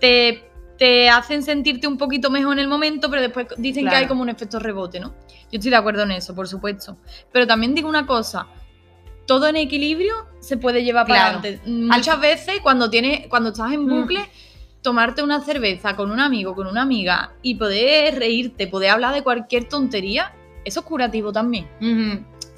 te, 0.01 0.45
te 0.79 1.09
hacen 1.11 1.43
sentirte 1.43 1.87
un 1.87 1.99
poquito 1.99 2.31
mejor 2.31 2.55
en 2.55 2.61
el 2.61 2.69
momento, 2.69 3.11
pero 3.11 3.23
después 3.23 3.47
dicen 3.59 3.89
que 3.89 3.95
hay 3.95 4.07
como 4.07 4.23
un 4.23 4.29
efecto 4.29 4.59
rebote, 4.59 5.01
¿no? 5.01 5.15
Yo 5.51 5.59
estoy 5.59 5.71
de 5.71 5.77
acuerdo 5.77 6.03
en 6.03 6.13
eso, 6.13 6.35
por 6.35 6.49
supuesto. 6.49 6.97
Pero 7.33 7.47
también 7.47 7.75
digo 7.75 7.89
una 7.89 8.07
cosa. 8.07 8.47
Todo 9.27 9.47
en 9.49 9.57
equilibrio 9.57 10.15
se 10.41 10.57
puede 10.57 10.83
llevar 10.85 11.05
Claro. 11.07 11.39
para 11.41 11.49
adelante. 11.49 11.71
Muchas 11.71 12.21
veces 12.21 12.61
cuando 12.63 12.89
tienes, 12.91 13.27
cuando 13.29 13.51
estás 13.51 13.73
en 13.73 13.85
Mm. 13.85 13.91
bucle, 14.01 14.21
tomarte 14.83 15.23
una 15.23 15.41
cerveza 15.41 15.97
con 15.97 16.11
un 16.11 16.21
amigo, 16.21 16.55
con 16.55 16.67
una 16.67 16.83
amiga 16.83 17.33
y 17.43 17.57
poder 17.57 18.19
reírte, 18.19 18.69
poder 18.69 18.91
hablar 18.91 19.13
de 19.15 19.23
cualquier 19.23 19.69
tontería, 19.69 20.33
eso 20.65 20.81
es 20.81 20.87
curativo 20.87 21.33
también. 21.33 21.67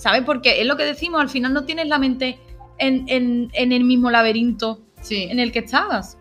¿Sabes? 0.01 0.23
Porque 0.25 0.61
es 0.63 0.67
lo 0.67 0.77
que 0.79 0.85
decimos, 0.85 1.21
al 1.21 1.29
final 1.29 1.53
no 1.53 1.65
tienes 1.65 1.87
la 1.89 1.99
mente 1.99 2.39
en, 2.79 3.05
en- 3.09 3.51
en 3.53 3.73
el 3.73 3.85
mismo 3.85 4.11
laberinto 4.11 4.81
Sí. 5.03 5.25
en 5.31 5.39
el 5.39 5.53
que 5.53 5.59
estabas. 5.59 6.17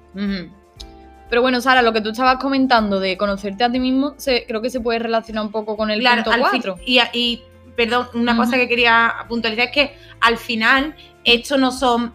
Pero 1.30 1.42
bueno, 1.42 1.62
Sara, 1.62 1.82
lo 1.82 1.94
que 1.94 2.02
tú 2.02 2.10
estabas 2.10 2.38
comentando 2.42 3.00
de 3.00 3.16
conocerte 3.18 3.64
a 3.64 3.72
ti 3.72 3.80
mismo, 3.80 4.16
se- 4.18 4.46
creo 4.48 4.62
que 4.62 4.70
se 4.70 4.82
puede 4.82 5.00
relacionar 5.00 5.46
un 5.46 5.52
poco 5.52 5.78
con 5.78 5.92
el 5.92 6.00
Claro, 6.02 6.24
punto 6.24 6.32
al 6.32 6.52
fin- 6.52 6.62
4. 6.62 6.76
y, 6.86 7.00
y, 7.14 7.42
perdón, 7.78 8.08
una 8.16 8.36
cosa 8.36 8.58
que 8.58 8.68
quería 8.68 9.14
puntualizar 9.30 9.68
es 9.68 9.72
que 9.72 9.94
al 10.20 10.38
final 10.38 10.96
esto 11.24 11.58
no 11.58 11.72
son 11.72 12.14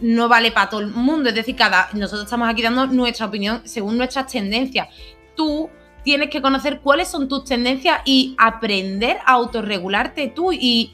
no 0.00 0.28
vale 0.28 0.50
para 0.50 0.70
todo 0.70 0.80
el 0.80 0.86
mundo, 0.88 1.28
es 1.28 1.34
decir, 1.34 1.54
cada 1.54 1.90
nosotros 1.92 2.24
estamos 2.24 2.48
aquí 2.48 2.62
dando 2.62 2.86
nuestra 2.86 3.26
opinión 3.26 3.60
según 3.64 3.98
nuestras 3.98 4.26
tendencias. 4.28 4.88
Tú 5.36 5.68
tienes 6.04 6.30
que 6.30 6.40
conocer 6.42 6.80
cuáles 6.80 7.08
son 7.08 7.28
tus 7.28 7.44
tendencias 7.44 8.00
y 8.04 8.34
aprender 8.38 9.18
a 9.26 9.32
autorregularte 9.32 10.28
tú 10.28 10.52
y 10.52 10.92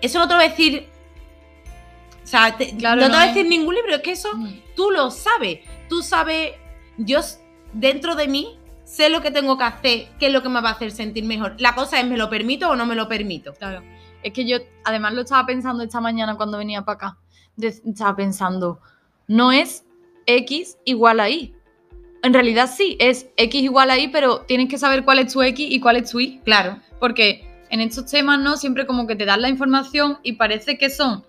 eso 0.00 0.18
no 0.18 0.26
te 0.28 0.34
lo 0.34 0.38
va 0.38 0.44
a 0.44 0.48
decir 0.48 0.88
o 2.22 2.26
sea, 2.26 2.56
te- 2.56 2.76
Claro, 2.76 3.00
no 3.00 3.06
te 3.06 3.12
no 3.12 3.16
va 3.18 3.22
a 3.22 3.26
es- 3.28 3.34
decir 3.34 3.48
ningún 3.48 3.74
libro, 3.74 3.94
es 3.94 4.02
que 4.02 4.12
eso 4.12 4.28
tú 4.76 4.90
lo 4.90 5.10
sabes. 5.10 5.60
Tú 5.88 6.02
sabes, 6.02 6.52
yo 6.98 7.20
dentro 7.72 8.14
de 8.16 8.28
mí 8.28 8.58
sé 8.84 9.08
lo 9.08 9.22
que 9.22 9.30
tengo 9.30 9.56
que 9.56 9.64
hacer, 9.64 10.08
qué 10.18 10.26
es 10.26 10.32
lo 10.32 10.42
que 10.42 10.48
me 10.50 10.60
va 10.60 10.70
a 10.70 10.72
hacer 10.72 10.90
sentir 10.90 11.24
mejor. 11.24 11.54
La 11.58 11.74
cosa 11.74 11.98
es, 12.00 12.06
¿me 12.06 12.18
lo 12.18 12.28
permito 12.28 12.68
o 12.68 12.76
no 12.76 12.84
me 12.84 12.94
lo 12.94 13.08
permito? 13.08 13.54
Claro. 13.54 13.82
Es 14.22 14.32
que 14.34 14.46
yo, 14.46 14.58
además, 14.84 15.14
lo 15.14 15.22
estaba 15.22 15.46
pensando 15.46 15.82
esta 15.82 16.00
mañana 16.02 16.36
cuando 16.36 16.58
venía 16.58 16.82
para 16.82 16.96
acá. 16.96 17.18
Estaba 17.60 18.14
pensando, 18.14 18.78
no 19.26 19.50
es 19.52 19.84
X 20.26 20.76
igual 20.84 21.20
a 21.20 21.30
Y. 21.30 21.54
En 22.22 22.34
realidad 22.34 22.68
sí, 22.74 22.96
es 23.00 23.26
X 23.36 23.62
igual 23.62 23.90
a 23.90 23.98
Y, 23.98 24.08
pero 24.08 24.40
tienes 24.40 24.68
que 24.68 24.78
saber 24.78 25.04
cuál 25.04 25.20
es 25.20 25.32
tu 25.32 25.42
X 25.42 25.66
y 25.70 25.80
cuál 25.80 25.96
es 25.96 26.10
tu 26.10 26.18
Y. 26.20 26.40
Claro. 26.44 26.78
Porque 26.98 27.46
en 27.70 27.80
estos 27.80 28.06
temas, 28.10 28.40
¿no? 28.40 28.56
Siempre 28.56 28.86
como 28.86 29.06
que 29.06 29.14
te 29.16 29.24
dan 29.24 29.42
la 29.42 29.48
información 29.48 30.18
y 30.22 30.32
parece 30.32 30.78
que 30.78 30.90
son 30.90 31.24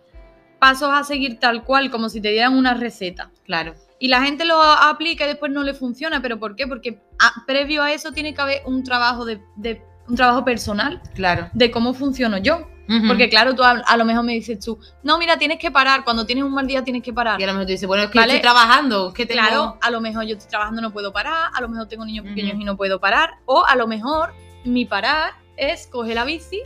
pasos 0.57 0.89
a 0.91 1.03
seguir 1.03 1.39
tal 1.39 1.63
cual, 1.63 1.91
como 1.91 2.09
si 2.09 2.19
te 2.21 2.29
dieran 2.31 2.57
una 2.57 2.73
receta. 2.73 3.31
Claro. 3.45 3.75
Y 3.99 4.07
la 4.07 4.21
gente 4.23 4.45
lo 4.45 4.61
aplica 4.61 5.25
y 5.25 5.27
después 5.27 5.51
no 5.51 5.63
le 5.63 5.73
funciona. 5.73 6.21
¿Pero 6.21 6.39
por 6.39 6.55
qué? 6.55 6.65
Porque 6.67 6.99
a- 7.19 7.45
previo 7.45 7.83
a 7.83 7.91
eso 7.91 8.11
tiene 8.11 8.33
que 8.33 8.41
haber 8.41 8.61
un 8.65 8.83
trabajo 8.83 9.25
de, 9.25 9.41
de- 9.57 9.81
un 10.07 10.15
trabajo 10.15 10.43
personal 10.43 11.01
Claro. 11.13 11.49
de 11.53 11.69
cómo 11.69 11.93
funciono 11.93 12.37
yo. 12.39 12.67
Porque 13.07 13.29
claro, 13.29 13.53
tú 13.55 13.63
a, 13.63 13.71
a 13.85 13.97
lo 13.97 14.05
mejor 14.05 14.23
me 14.23 14.33
dices 14.33 14.59
tú, 14.59 14.79
no, 15.03 15.17
mira, 15.19 15.37
tienes 15.37 15.59
que 15.59 15.69
parar. 15.69 16.03
Cuando 16.03 16.25
tienes 16.25 16.43
un 16.43 16.53
mal 16.53 16.65
día 16.65 16.83
tienes 16.83 17.03
que 17.03 17.13
parar. 17.13 17.39
Y 17.39 17.43
a 17.43 17.47
lo 17.47 17.53
mejor 17.53 17.67
tú 17.67 17.71
dices, 17.71 17.87
bueno, 17.87 18.03
es 18.05 18.09
que 18.09 18.17
Vale. 18.19 18.33
estoy 18.33 18.41
trabajando, 18.41 19.13
que 19.13 19.25
tengo... 19.27 19.41
Claro, 19.41 19.77
a 19.81 19.91
lo 19.91 20.01
mejor 20.01 20.23
yo 20.25 20.33
estoy 20.35 20.49
trabajando 20.49 20.81
no 20.81 20.91
puedo 20.91 21.13
parar, 21.13 21.51
a 21.53 21.61
lo 21.61 21.69
mejor 21.69 21.87
tengo 21.87 22.03
niños 22.05 22.25
pequeños 22.25 22.55
y 22.59 22.63
no 22.63 22.75
puedo 22.75 22.99
parar, 22.99 23.35
o 23.45 23.63
a 23.65 23.75
lo 23.75 23.85
mejor 23.87 24.33
mi 24.65 24.85
parar 24.85 25.33
es 25.55 25.85
coger 25.87 26.15
la 26.15 26.25
bici 26.25 26.61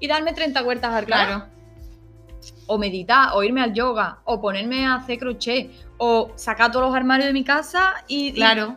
y 0.00 0.08
darme 0.08 0.32
30 0.32 0.60
vueltas 0.62 0.92
al 0.92 1.04
claro. 1.06 1.34
Claro. 1.36 1.50
O 2.66 2.76
meditar, 2.78 3.30
o 3.34 3.42
irme 3.42 3.62
al 3.62 3.72
yoga, 3.74 4.18
o 4.24 4.40
ponerme 4.40 4.86
a 4.86 4.96
hacer 4.96 5.18
crochet, 5.18 5.70
o 5.98 6.32
sacar 6.34 6.72
todos 6.72 6.86
los 6.86 6.94
armarios 6.96 7.26
de 7.28 7.32
mi 7.32 7.44
casa 7.44 7.94
y... 8.08 8.28
y- 8.28 8.32
Claro. 8.34 8.74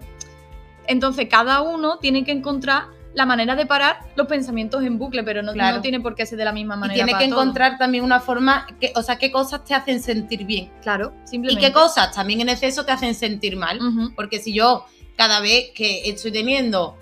entonces 0.86 1.28
cada 1.30 1.62
uno 1.62 1.98
tiene 1.98 2.24
que 2.24 2.32
encontrar 2.32 2.86
la 3.18 3.26
manera 3.26 3.56
de 3.56 3.66
parar 3.66 4.00
los 4.16 4.28
pensamientos 4.28 4.84
en 4.84 5.00
bucle, 5.00 5.24
pero 5.24 5.42
no, 5.42 5.52
Claro. 5.52 5.78
no 5.78 5.82
tiene 5.82 6.00
por 6.00 6.14
qué 6.16 6.26
ser 6.26 6.38
de 6.38 6.46
la 6.46 6.52
misma 6.54 6.76
Y 6.76 6.80
manera. 6.80 6.94
tienes 6.94 7.14
para 7.16 7.26
que 7.26 7.30
encontrar 7.32 7.78
también 7.80 8.04
una 8.04 8.20
forma, 8.20 8.68
que, 8.80 8.94
o 8.96 9.02
sea, 9.02 9.18
qué 9.18 9.32
cosas 9.32 9.66
te 9.66 9.74
hacen 9.74 10.02
sentir 10.04 10.46
bien. 10.46 10.70
Claro, 10.84 11.14
Y 11.26 11.28
simplemente. 11.28 11.66
qué 11.68 11.74
cosas 11.74 12.12
también 12.14 12.42
en 12.42 12.50
exceso 12.50 12.86
te 12.86 12.92
hacen 12.92 13.16
sentir 13.16 13.58
mal. 13.58 13.80
Porque 14.16 14.40
si 14.40 14.54
yo 14.54 14.86
cada 15.16 15.40
vez 15.40 15.72
que 15.74 16.08
estoy 16.10 16.32
teniendo 16.32 16.96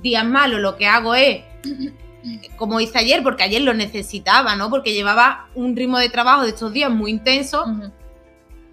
días 0.00 0.24
malos, 0.24 0.60
lo 0.60 0.76
que 0.76 0.86
hago 0.86 1.16
es, 1.16 1.42
como 2.56 2.80
hice 2.80 2.98
ayer, 2.98 3.22
porque 3.24 3.42
ayer 3.42 3.62
lo 3.62 3.74
necesitaba, 3.74 4.54
¿no? 4.56 4.70
Porque 4.70 4.92
llevaba 4.94 5.48
un 5.56 5.74
ritmo 5.74 5.98
de 5.98 6.08
trabajo 6.08 6.42
de 6.44 6.50
estos 6.50 6.72
días 6.72 6.90
muy 6.92 7.10
intenso, 7.10 7.64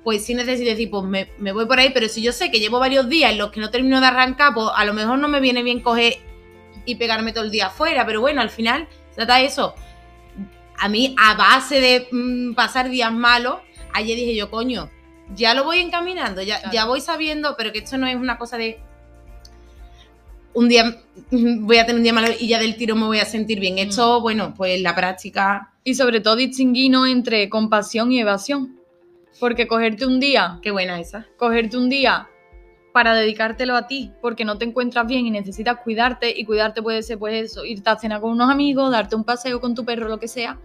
pues 0.04 0.26
sí 0.26 0.36
necesito 0.36 0.70
decir, 0.70 0.90
pues 0.92 1.04
me, 1.06 1.30
me 1.40 1.52
voy 1.54 1.66
por 1.66 1.80
ahí, 1.80 1.90
pero 1.94 2.08
si 2.08 2.22
yo 2.22 2.32
sé 2.34 2.52
que 2.52 2.60
llevo 2.60 2.78
varios 2.78 3.08
días 3.10 3.32
en 3.32 3.38
los 3.40 3.52
que 3.52 3.60
no 3.62 3.70
termino 3.72 4.00
de 4.02 4.06
arrancar, 4.08 4.54
pues 4.54 4.68
a 4.76 4.86
lo 4.86 4.94
mejor 4.94 5.18
no 5.18 5.28
me 5.28 5.40
viene 5.40 5.64
bien 5.64 5.80
coger 5.80 6.18
y 6.86 6.96
pegarme 6.96 7.32
todo 7.34 7.44
el 7.46 7.52
día 7.52 7.68
afuera, 7.68 8.06
pero 8.06 8.22
bueno, 8.22 8.42
al 8.42 8.50
final 8.50 8.88
trata 9.16 9.38
de 9.38 9.46
eso. 9.46 9.74
A 10.80 10.90
mí, 10.90 11.16
a 11.20 11.36
base 11.36 11.80
de 11.80 12.08
mm, 12.12 12.54
pasar 12.56 12.90
días 12.90 13.12
malos, 13.12 13.58
ayer 13.94 14.16
dije 14.18 14.36
yo, 14.36 14.50
coño, 14.50 14.90
ya 15.36 15.54
lo 15.54 15.64
voy 15.64 15.80
encaminando, 15.80 16.42
ya, 16.42 16.58
Claro. 16.60 16.74
ya 16.74 16.86
voy 16.86 17.02
sabiendo, 17.02 17.56
pero 17.58 17.72
que 17.72 17.80
esto 17.80 17.98
no 17.98 18.08
es 18.08 18.16
una 18.16 18.38
cosa 18.38 18.58
de 18.58 18.80
un 20.54 20.70
día 20.70 21.02
voy 21.32 21.78
a 21.78 21.86
tener 21.86 21.98
un 21.98 22.04
día 22.04 22.14
malo 22.14 22.28
y 22.40 22.48
ya 22.48 22.60
del 22.60 22.76
tiro 22.76 22.96
me 22.96 23.06
voy 23.06 23.20
a 23.20 23.26
sentir 23.26 23.60
bien. 23.60 23.78
Esto, 23.80 24.22
bueno, 24.22 24.54
pues 24.56 24.80
la 24.82 24.94
práctica, 24.96 25.72
Y 25.84 25.96
sobre 25.96 26.20
todo 26.22 26.36
distinguirnos 26.36 27.08
entre 27.08 27.50
compasión 27.50 28.12
y 28.12 28.20
evasión. 28.20 28.80
Porque 29.40 29.68
cogerte 29.68 30.06
un 30.06 30.20
día, 30.20 30.60
qué 30.62 30.70
buena 30.72 31.00
esa. 31.00 31.26
cogerte 31.38 31.76
un 31.78 31.90
día 31.90 32.28
para 32.94 33.16
dedicártelo 33.16 33.76
a 33.76 33.88
ti, 33.88 34.14
porque 34.22 34.46
no 34.46 34.58
te 34.58 34.66
encuentras 34.66 35.06
bien 35.08 35.26
y 35.26 35.32
necesitas 35.32 35.80
cuidarte, 35.84 36.32
y 36.36 36.46
cuidarte 36.46 36.82
puede 36.82 37.02
ser 37.02 37.18
pues 37.18 37.52
eso, 37.52 37.66
irte 37.66 37.90
a 37.90 37.98
cenar 37.98 38.22
con 38.22 38.32
unos 38.32 38.50
amigos, 38.50 38.92
darte 38.92 39.16
un 39.16 39.24
paseo 39.24 39.60
con 39.60 39.74
tu 39.76 39.84
perro, 39.84 40.08
lo 40.08 40.20
que 40.20 40.28
sea, 40.28 40.60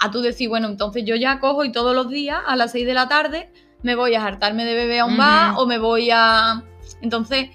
a 0.00 0.10
tú 0.10 0.20
decir, 0.20 0.48
bueno, 0.48 0.66
entonces 0.66 1.04
yo 1.04 1.14
ya 1.14 1.38
cojo 1.38 1.64
y 1.64 1.70
todos 1.72 1.94
los 1.94 2.10
días 2.10 2.40
a 2.46 2.56
las 2.56 2.72
6 2.72 2.86
de 2.86 2.94
la 2.94 3.08
tarde 3.08 3.50
me 3.82 3.94
voy 3.94 4.14
a 4.14 4.24
hartarme 4.24 4.64
de 4.64 4.74
bebé 4.74 4.98
a 4.98 5.04
un 5.04 5.16
bar 5.16 5.54
o 5.56 5.66
me 5.66 5.78
voy 5.78 6.10
a... 6.12 6.64
Entonces, 7.00 7.50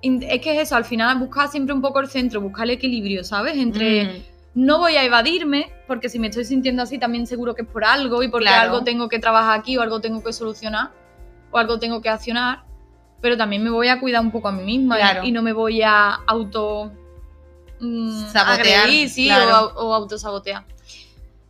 es 0.00 0.40
que 0.40 0.54
es 0.54 0.62
eso, 0.62 0.76
al 0.76 0.84
final 0.84 1.18
buscar 1.18 1.48
siempre 1.48 1.74
un 1.74 1.82
poco 1.82 1.98
el 2.00 2.08
centro, 2.08 2.40
buscar 2.40 2.64
el 2.64 2.70
equilibrio, 2.70 3.24
¿sabes? 3.24 3.56
Entre 3.56 4.24
no 4.54 4.78
voy 4.78 4.96
a 4.96 5.04
evadirme, 5.04 5.72
porque 5.86 6.08
si 6.08 6.18
me 6.18 6.28
estoy 6.28 6.44
sintiendo 6.44 6.82
así 6.82 6.98
también 6.98 7.26
seguro 7.26 7.54
que 7.54 7.62
es 7.62 7.68
por 7.68 7.84
algo 7.84 8.22
y 8.22 8.28
porque 8.28 8.46
Claro. 8.46 8.70
algo 8.70 8.84
tengo 8.84 9.08
que 9.08 9.18
trabajar 9.18 9.58
aquí 9.58 9.76
o 9.76 9.82
algo 9.82 10.00
tengo 10.00 10.22
que 10.22 10.32
solucionar 10.32 10.92
o 11.50 11.58
algo 11.58 11.78
tengo 11.78 12.00
que 12.00 12.08
accionar, 12.08 12.64
pero 13.20 13.36
también 13.36 13.62
me 13.64 13.70
voy 13.70 13.88
a 13.88 13.98
cuidar 14.00 14.22
un 14.22 14.30
poco 14.30 14.48
a 14.48 14.52
mí 14.52 14.62
misma 14.62 14.96
y- 14.96 15.00
Claro. 15.00 15.24
y, 15.24 15.32
no 15.32 15.42
me 15.42 15.52
voy 15.52 15.82
a 15.82 16.14
auto 16.26 16.92
mm, 17.80 18.26
Sabotear, 18.32 18.80
agredir, 18.86 19.08
sí, 19.08 19.26
claro. 19.26 19.72
o, 19.76 19.86
o 19.88 19.94
autosabotear. 19.94 20.64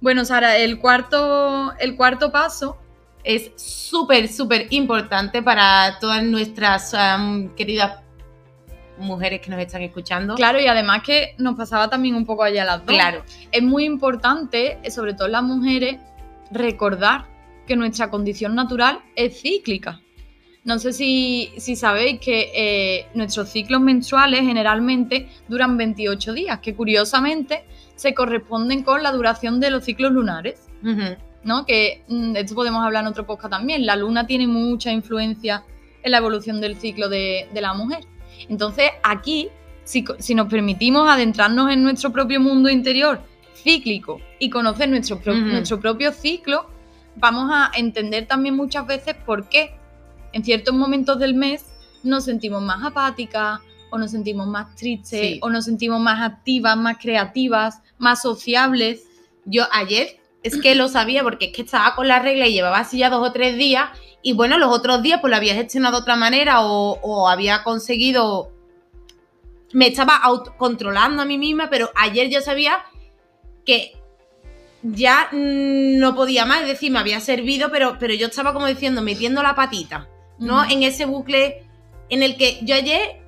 Bueno, 0.00 0.24
Sara, 0.24 0.56
el 0.58 0.78
cuarto, 0.78 1.72
el 1.78 1.96
cuarto 1.96 2.30
paso 2.30 2.78
Es 3.24 3.50
súper, 3.56 4.28
súper 4.28 4.68
importante 4.70 5.42
para 5.42 5.98
todas 6.00 6.22
nuestras 6.22 6.94
queridas 7.56 8.00
mujeres 8.98 9.40
que 9.40 9.50
nos 9.50 9.60
están 9.60 9.82
escuchando. 9.82 10.34
Claro, 10.36 10.60
y 10.60 10.66
además 10.66 11.02
que 11.04 11.34
nos 11.38 11.56
pasaba 11.56 11.90
también 11.90 12.14
un 12.14 12.24
poco 12.24 12.42
allá 12.44 12.62
a 12.62 12.64
las 12.64 12.86
dos. 12.86 12.94
Claro. 12.94 13.22
Es 13.52 13.62
muy 13.62 13.84
importante, 13.84 14.78
eh, 14.82 14.90
sobre 14.90 15.14
todo 15.14 15.28
las 15.28 15.42
mujeres, 15.42 15.98
recordar 16.50 17.26
que 17.66 17.76
nuestra 17.76 18.08
condición 18.08 18.54
natural 18.54 19.00
es 19.14 19.40
cíclica. 19.42 20.00
No 20.64 20.78
sé 20.78 20.92
si, 20.92 21.50
si 21.56 21.76
sabéis 21.76 22.20
que 22.20 22.50
eh, 22.54 23.06
nuestros 23.14 23.48
ciclos 23.48 23.80
menstruales 23.80 24.40
generalmente 24.40 25.28
duran 25.48 25.76
28 25.76 26.32
días, 26.34 26.58
que 26.60 26.74
curiosamente 26.74 27.64
se 27.96 28.12
corresponden 28.14 28.82
con 28.82 29.02
la 29.02 29.12
duración 29.12 29.60
de 29.60 29.70
los 29.70 29.84
ciclos 29.84 30.12
lunares. 30.12 30.66
¿no? 31.44 31.64
Que 31.64 32.02
mm, 32.08 32.32
de 32.32 32.40
esto 32.40 32.54
podemos 32.54 32.84
hablar 32.84 33.02
en 33.04 33.08
otro 33.08 33.24
podcast 33.24 33.52
también. 33.52 33.86
La 33.86 33.96
luna 33.96 34.26
tiene 34.26 34.46
mucha 34.46 34.92
influencia 34.92 35.64
en 36.02 36.10
la 36.10 36.18
evolución 36.18 36.60
del 36.60 36.76
ciclo 36.76 37.08
de, 37.08 37.48
de 37.54 37.60
la 37.60 37.72
mujer. 37.74 38.04
Entonces, 38.48 38.90
aquí, 39.02 39.48
si, 39.84 40.04
si 40.18 40.34
nos 40.34 40.48
permitimos 40.48 41.08
adentrarnos 41.08 41.70
en 41.72 41.82
nuestro 41.82 42.12
propio 42.12 42.40
mundo 42.40 42.68
interior 42.68 43.20
cíclico 43.54 44.20
y 44.38 44.50
conocer 44.50 44.88
nuestro, 44.88 45.18
pro- 45.18 45.34
nuestro 45.34 45.80
propio 45.80 46.12
ciclo, 46.12 46.68
vamos 47.16 47.50
a 47.52 47.70
entender 47.76 48.26
también 48.26 48.54
muchas 48.54 48.86
veces 48.86 49.14
por 49.26 49.48
qué 49.48 49.72
en 50.32 50.44
ciertos 50.44 50.74
momentos 50.74 51.18
del 51.18 51.34
mes 51.34 51.64
nos 52.02 52.24
sentimos 52.24 52.62
más 52.62 52.84
apáticas 52.84 53.60
o 53.90 53.98
nos 53.98 54.10
sentimos 54.10 54.46
más 54.46 54.74
tristes 54.76 55.20
Sí. 55.20 55.38
o 55.42 55.48
nos 55.50 55.64
sentimos 55.64 56.00
más 56.00 56.20
activas, 56.20 56.76
más 56.76 56.98
creativas, 56.98 57.80
más 57.98 58.20
sociables. 58.22 59.02
Yo 59.44 59.64
ayer 59.72 60.20
es 60.42 60.60
que 60.60 60.74
lo 60.74 60.88
sabía 60.88 61.22
porque 61.22 61.46
es 61.46 61.52
que 61.52 61.62
estaba 61.62 61.94
con 61.96 62.06
la 62.08 62.18
regla 62.20 62.46
y 62.46 62.52
llevaba 62.52 62.78
así 62.80 62.98
ya 62.98 63.10
dos 63.10 63.26
o 63.26 63.32
tres 63.32 63.56
días 63.56 63.88
y 64.22 64.32
bueno, 64.34 64.58
los 64.58 64.70
otros 64.70 65.02
días 65.02 65.20
pues 65.20 65.30
lo 65.30 65.36
había 65.36 65.54
gestionado 65.54 65.96
de 65.96 66.02
otra 66.02 66.16
manera 66.16 66.60
o, 66.62 66.98
o 67.02 67.28
había 67.28 67.62
conseguido... 67.64 68.52
Me 69.72 69.86
estaba 69.88 70.16
auto- 70.16 70.54
controlando 70.56 71.22
a 71.22 71.26
mí 71.26 71.36
misma, 71.38 71.68
pero 71.70 71.90
ayer 71.94 72.30
yo 72.30 72.40
sabía 72.40 72.78
que 73.66 73.92
ya 74.82 75.28
mm, 75.32 75.98
no 75.98 76.14
podía 76.14 76.46
más, 76.46 76.62
es 76.62 76.68
decir, 76.68 76.90
me 76.90 76.98
había 76.98 77.20
servido, 77.20 77.70
pero, 77.70 77.96
pero 77.98 78.14
yo 78.14 78.28
estaba 78.28 78.52
como 78.54 78.66
diciendo, 78.66 79.02
metiendo 79.02 79.42
la 79.42 79.54
patita, 79.54 80.08
¿no? 80.38 80.62
Ujú. 80.62 80.72
En 80.72 80.82
ese 80.82 81.04
bucle 81.06 81.64
en 82.10 82.22
el 82.22 82.36
que 82.36 82.58
yo 82.62 82.74
ayer, 82.74 83.20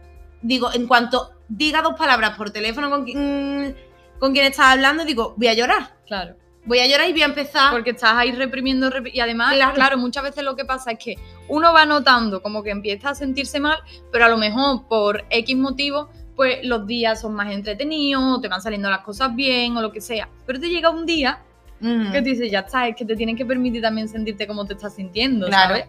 digo, 0.42 0.70
en 0.73 0.87
cuanto 0.87 1.31
diga 1.49 1.83
dos 1.83 1.94
palabras 1.99 2.37
por 2.37 2.51
teléfono 2.51 2.88
con 2.90 3.05
quien, 3.05 3.77
con 4.18 4.33
quien 4.33 4.46
estaba 4.46 4.73
hablando, 4.73 5.05
digo, 5.05 5.35
voy 5.37 5.49
a 5.49 5.55
llorar. 5.55 5.94
Claro. 6.07 6.37
Voy 6.64 6.79
a 6.79 6.87
llorar 6.87 7.09
y 7.09 7.12
voy 7.12 7.23
a 7.23 7.27
empezar. 7.27 7.73
Porque 7.73 7.90
estás 7.90 8.12
ahí 8.14 8.33
reprimiendo 8.33 8.90
repri- 8.90 9.12
y 9.14 9.20
además, 9.20 9.55
Claro. 9.55 9.75
claro. 9.75 9.99
muchas 9.99 10.23
veces 10.23 10.44
lo 10.44 10.57
que 10.57 10.64
pasa 10.66 10.92
es 10.92 10.99
que 10.99 11.14
uno 11.49 11.73
va 11.73 11.87
notando 11.87 12.42
como 12.42 12.62
que 12.62 12.70
empieza 12.70 13.11
a 13.11 13.14
sentirse 13.14 13.59
mal, 13.61 13.79
pero 14.12 14.27
a 14.27 14.29
lo 14.29 14.37
mejor 14.37 14.87
por 14.87 15.25
X 15.31 15.57
motivo, 15.57 16.11
pues 16.37 16.59
los 16.64 16.87
días 16.87 17.20
son 17.20 17.35
más 17.35 17.51
entretenidos, 17.53 18.23
o 18.38 18.40
te 18.40 18.49
van 18.49 18.61
saliendo 18.62 18.88
las 18.90 19.01
cosas 19.01 19.35
bien 19.35 19.77
o 19.77 19.83
lo 19.83 19.90
que 19.90 20.01
sea. 20.01 20.29
Pero 20.46 20.61
te 20.61 20.68
llega 20.68 20.90
un 20.90 21.07
día 21.07 21.42
que 21.81 22.20
te 22.20 22.20
dices, 22.20 22.51
ya 22.51 22.59
está, 22.61 22.87
es 22.88 22.94
que 22.94 23.07
te 23.07 23.16
tienen 23.16 23.35
que 23.37 23.46
permitir 23.46 23.81
también 23.81 24.07
sentirte 24.07 24.46
como 24.46 24.66
te 24.66 24.75
estás 24.75 24.94
sintiendo, 24.94 25.46
Claro. 25.46 25.77
¿sabes? 25.77 25.88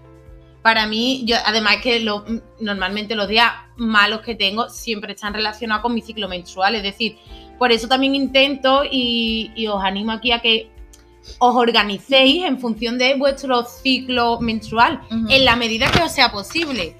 Para 0.61 0.85
mí, 0.85 1.23
yo 1.25 1.35
además 1.45 1.77
que 1.81 1.99
lo- 2.01 2.23
normalmente 2.59 3.15
los 3.15 3.27
días 3.27 3.51
malos 3.77 4.21
que 4.21 4.35
tengo 4.35 4.69
siempre 4.69 5.13
están 5.13 5.33
relacionados 5.33 5.81
con 5.81 5.93
mi 5.93 6.01
ciclo 6.01 6.27
menstrual. 6.29 6.75
Es 6.75 6.83
decir, 6.83 7.17
por 7.57 7.71
eso 7.71 7.87
también 7.87 8.13
intento 8.15 8.83
y, 8.89 9.51
y 9.55 9.67
os 9.67 9.83
animo 9.83 10.11
aquí 10.11 10.31
a 10.31 10.39
que 10.39 10.69
os 11.39 11.55
organicéis 11.55 12.45
en 12.45 12.59
función 12.59 12.97
de 12.97 13.15
vuestro 13.15 13.63
ciclo 13.63 14.39
menstrual, 14.39 15.01
en 15.29 15.45
la 15.45 15.55
medida 15.55 15.89
que 15.91 16.01
os 16.03 16.11
sea 16.11 16.31
posible. 16.31 16.95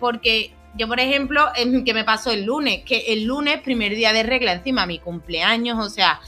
Porque 0.00 0.54
yo, 0.76 0.86
por 0.88 1.00
ejemplo, 1.00 1.48
em, 1.56 1.84
que 1.84 1.92
me 1.94 2.04
pasó 2.04 2.30
el 2.30 2.44
lunes, 2.44 2.82
que 2.84 3.12
el 3.12 3.24
lunes, 3.24 3.60
primer 3.62 3.94
día 3.94 4.12
de 4.12 4.22
regla, 4.22 4.52
encima 4.52 4.86
mi 4.86 4.98
cumpleaños, 4.98 5.78
o 5.84 5.88
sea, 5.90 6.20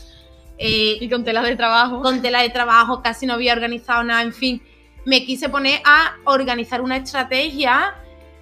eh, 0.59 0.99
Y 1.01 1.09
con 1.09 1.25
tela 1.25 1.43
de 1.43 1.57
trabajo. 1.57 2.03
con 2.03 2.21
tela 2.21 2.43
de 2.43 2.51
trabajo, 2.51 3.01
casi 3.03 3.25
no 3.27 3.35
había 3.35 3.53
organizado 3.55 4.03
nada, 4.05 4.21
en 4.23 4.33
fin, 4.35 4.63
me 5.11 5.25
quise 5.25 5.49
poner 5.49 5.81
a 5.85 6.15
organizar 6.25 6.81
una 6.83 6.97
estrategia 6.97 7.95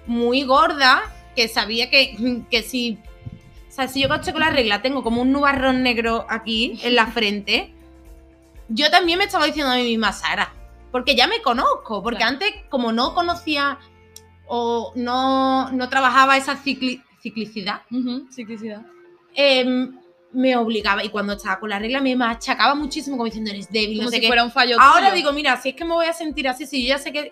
muy 0.05 0.43
gorda 0.43 1.01
que 1.35 1.47
sabía 1.47 1.89
que, 1.89 2.43
que 2.51 2.61
si, 2.61 2.99
o 3.67 3.71
sea, 3.71 3.87
si 3.87 4.01
yo 4.01 4.07
coche 4.07 4.31
con 4.31 4.41
la 4.41 4.51
regla 4.51 4.81
tengo 4.83 5.01
como 5.01 5.21
un 5.23 5.31
nubarrón 5.31 5.81
negro 5.81 6.27
aquí 6.29 6.79
en 6.83 6.93
la 6.93 7.07
frente, 7.07 7.73
yo 8.67 8.91
también 8.91 9.17
me 9.17 9.25
estaba 9.25 9.45
diciendo 9.47 9.71
a 9.71 9.77
mí 9.77 9.83
misma, 9.83 10.13
Sara, 10.13 10.53
porque 10.91 11.15
ya 11.15 11.25
me 11.25 11.41
conozco, 11.41 12.03
porque 12.03 12.17
Claro. 12.19 12.33
antes 12.33 12.53
como 12.69 12.91
no 12.91 13.15
conocía 13.15 13.79
o 14.45 14.91
no, 14.95 15.71
no 15.71 15.89
trabajaba 15.89 16.37
esa 16.37 16.55
cicli- 16.63 17.01
ciclicidad, 17.23 17.81
ciclicidad. 18.29 18.83
em, 19.33 19.97
me 20.31 20.55
obligaba 20.55 21.03
y 21.03 21.09
cuando 21.09 21.33
estaba 21.33 21.59
con 21.59 21.69
la 21.69 21.79
regla 21.79 22.01
me 22.01 22.15
machacaba 22.15 22.75
muchísimo 22.75 23.17
como 23.17 23.25
diciendo 23.25 23.49
eres 23.51 23.71
débil, 23.71 23.97
Como 23.97 24.05
no 24.05 24.09
sé 24.09 24.17
si 24.17 24.21
qué. 24.21 24.27
fuera 24.27 24.43
un 24.43 24.51
fallo 24.51 24.77
Ahora 24.79 25.05
tuyo. 25.07 25.15
digo, 25.15 25.31
mira, 25.33 25.59
si 25.61 25.69
es 25.69 25.75
que 25.75 25.83
me 25.85 25.93
voy 25.93 26.05
a 26.05 26.13
sentir 26.13 26.47
así, 26.47 26.65
si 26.67 26.83
yo 26.83 26.89
ya 26.89 26.97
sé 26.99 27.11
que 27.11 27.31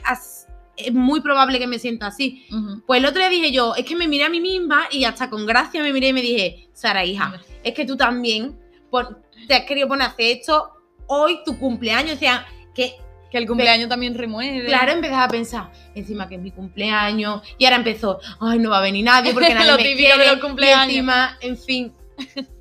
es 0.78 0.94
muy 0.94 1.22
probable 1.22 1.60
que 1.60 1.68
me 1.68 1.80
sienta 1.80 2.08
así. 2.08 2.46
Ujú. 2.52 2.84
Pues 2.86 3.00
el 3.00 3.06
otro 3.06 3.20
día 3.20 3.30
dije 3.30 3.52
yo, 3.52 3.76
es 3.76 3.84
que 3.86 3.96
me 3.96 4.08
miré 4.08 4.24
a 4.26 4.30
mí 4.30 4.40
misma 4.42 4.84
y 4.92 5.04
hasta 5.06 5.30
con 5.30 5.46
gracia 5.46 5.82
me 5.82 5.92
miré 5.94 6.08
y 6.10 6.14
me 6.14 6.22
dije, 6.22 6.70
Sara, 6.74 7.04
hija, 7.06 7.40
es 7.64 7.74
que 7.74 7.86
tú 7.86 7.96
también 7.98 8.56
pon- 8.90 9.18
te 9.48 9.54
has 9.56 9.66
querido 9.66 9.88
poner 9.88 10.08
a 10.08 10.12
hacer 10.12 10.38
esto 10.38 10.72
hoy, 11.08 11.40
tu 11.46 11.58
cumpleaños. 11.60 12.16
O 12.16 12.20
sea, 12.20 12.46
que 12.76 12.94
Que 13.32 13.38
el 13.40 13.46
cumpleaños 13.48 13.90
también 13.90 14.14
remueve. 14.16 14.66
claro, 14.68 14.92
empezaba 14.94 15.24
a 15.26 15.28
pensar, 15.28 15.72
encima 15.96 16.28
que 16.30 16.36
es 16.36 16.42
mi 16.42 16.52
cumpleaños, 16.52 17.42
y 17.58 17.66
ahora 17.66 17.78
empezó, 17.78 18.20
ay, 18.40 18.58
no 18.60 18.70
va 18.70 18.78
a 18.78 18.82
venir 18.82 19.04
nadie 19.04 19.34
porque 19.34 19.54
nadie 19.54 19.72
Lo 19.72 19.78
me 19.78 19.96
quiere, 19.96 20.18
de 20.24 20.28
los 20.30 20.38
y 20.38 20.40
cumpleaños. 20.42 20.88
encima, 20.96 21.38
en 21.42 21.58
fin, 21.58 21.94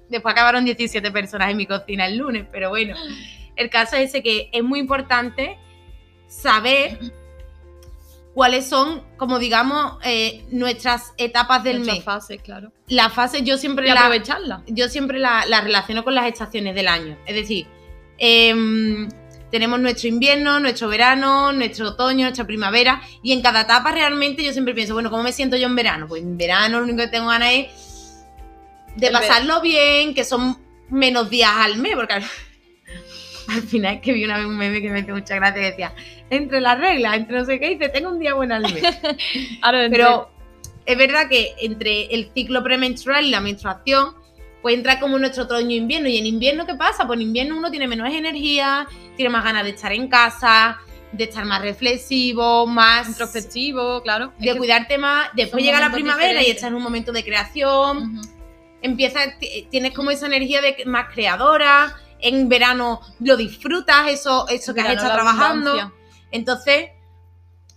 después 0.09 0.33
acabaron 0.33 0.65
17 0.65 1.11
personas 1.11 1.51
en 1.51 1.57
mi 1.57 1.67
cocina 1.67 2.07
el 2.07 2.17
lunes, 2.17 2.47
pero 2.51 2.71
bueno, 2.71 2.97
el 3.57 3.71
caso 3.71 3.97
es 3.97 4.11
ese 4.11 4.23
que 4.23 4.49
es 4.53 4.63
muy 4.63 4.79
importante 4.81 5.59
saber 6.29 6.99
cuáles 8.35 8.69
son, 8.69 9.03
como 9.17 9.39
digamos, 9.39 9.95
eh, 10.05 10.45
nuestras 10.51 11.15
etapas 11.17 11.65
del 11.65 11.77
Nuestras 11.77 11.97
mes. 11.99 12.05
fases, 12.05 12.43
claro. 12.43 12.71
La 12.89 13.09
fase 13.09 13.43
yo 13.43 13.57
siempre 13.57 13.87
Y 13.89 13.93
la, 13.93 14.01
aprovecharla. 14.01 14.63
yo 14.67 14.89
siempre 14.89 15.19
la, 15.19 15.47
la 15.47 15.63
relaciono 15.63 16.05
con 16.05 16.15
las 16.15 16.27
estaciones 16.27 16.75
del 16.75 16.89
año. 16.89 17.17
Es 17.27 17.35
decir, 17.35 17.67
em, 18.19 19.09
tenemos 19.51 19.81
nuestro 19.81 20.09
invierno, 20.09 20.61
nuestro 20.61 20.89
verano, 20.89 21.53
nuestro 21.53 21.89
otoño, 21.89 22.25
nuestra 22.25 22.47
primavera, 22.47 23.01
y 23.23 23.33
en 23.33 23.41
cada 23.41 23.63
etapa 23.63 23.91
realmente 23.93 24.45
yo 24.45 24.53
siempre 24.53 24.75
pienso, 24.75 24.93
bueno, 24.93 25.09
¿cómo 25.11 25.23
me 25.23 25.33
siento 25.33 25.57
yo 25.57 25.67
en 25.67 25.77
verano? 25.77 26.07
Pues 26.07 26.23
en 26.23 26.37
verano 26.37 26.79
lo 26.79 26.85
único 26.85 26.99
que 26.99 27.09
tengo 27.09 27.29
ganas 27.29 27.53
es 27.53 27.67
de 28.97 29.11
pasarlo 29.11 29.61
bien, 29.61 30.15
que 30.15 30.25
son 30.25 30.59
menos 30.89 31.31
días 31.31 31.53
al 31.55 31.79
mes, 31.79 31.95
porque 31.95 32.15
al, 32.15 32.25
al 33.49 33.63
final 33.63 33.95
es 33.97 34.01
que 34.01 34.13
vi 34.13 34.25
una 34.25 34.39
vez 34.39 34.47
un 34.47 34.57
meme 34.57 34.81
que 34.81 34.91
me 34.91 35.01
hizo 35.01 35.13
mucha 35.13 35.37
gracia 35.37 35.61
que 35.61 35.71
decía, 35.71 35.95
entre 36.31 36.61
las 36.61 36.79
reglas, 36.79 37.17
entre 37.17 37.39
no 37.39 37.45
sé 37.45 37.61
qué, 37.61 37.71
dice, 37.71 37.89
tengo 37.89 38.11
un 38.11 38.19
día 38.19 38.35
bueno 38.35 38.55
al 38.55 38.63
mes. 38.63 38.83
Ahora, 39.63 39.87
Pero 39.91 40.31
es 40.85 40.97
verdad 40.97 41.29
que 41.29 41.55
entre 41.61 42.07
el 42.15 42.31
ciclo 42.35 42.63
premenstrual 42.63 43.25
y 43.25 43.31
la 43.31 43.41
menstruación, 43.41 44.15
pues 44.63 44.75
entra 44.75 44.99
como 44.99 45.19
nuestro 45.19 45.45
otoño 45.45 45.71
e 45.71 45.75
invierno. 45.75 46.09
¿Y 46.09 46.19
en 46.19 46.27
invierno 46.27 46.67
qué 46.67 46.75
pasa? 46.75 47.07
Pues 47.07 47.19
en 47.19 47.27
invierno 47.27 47.57
uno 47.57 47.71
tiene 47.71 47.87
menos 47.87 48.13
energía, 48.13 48.89
tiene 49.17 49.31
más 49.31 49.45
ganas 49.45 49.65
de 49.65 49.71
estar 49.71 49.93
en 49.93 50.09
casa, 50.09 50.79
de 51.13 51.25
estar 51.25 51.45
más 51.45 51.63
reflexivo, 51.63 52.67
más 52.67 53.09
introspectivo, 53.09 54.03
claro. 54.03 54.33
De 54.39 54.57
cuidarte 54.57 54.99
más. 54.99 55.29
Después 55.35 55.63
llega 55.63 55.79
la 55.81 55.93
primavera 55.93 56.43
y 56.43 56.51
estás 56.51 56.69
en 56.71 56.75
un 56.75 56.83
momento 56.83 57.13
de 57.13 57.25
creación. 57.25 58.21
Empieza, 58.87 59.21
tienes 59.71 59.93
como 59.93 60.11
esa 60.11 60.27
energía 60.27 60.61
de 60.61 60.85
más 60.87 61.13
creadora. 61.13 61.95
En 62.19 62.49
verano 62.49 63.01
lo 63.21 63.37
disfrutas, 63.37 64.09
eso, 64.09 64.49
eso 64.49 64.73
que 64.73 64.81
has 64.81 64.91
estado 64.91 65.15
trabajando. 65.15 65.71
abundancia. 65.71 65.93
Entonces, 66.31 66.91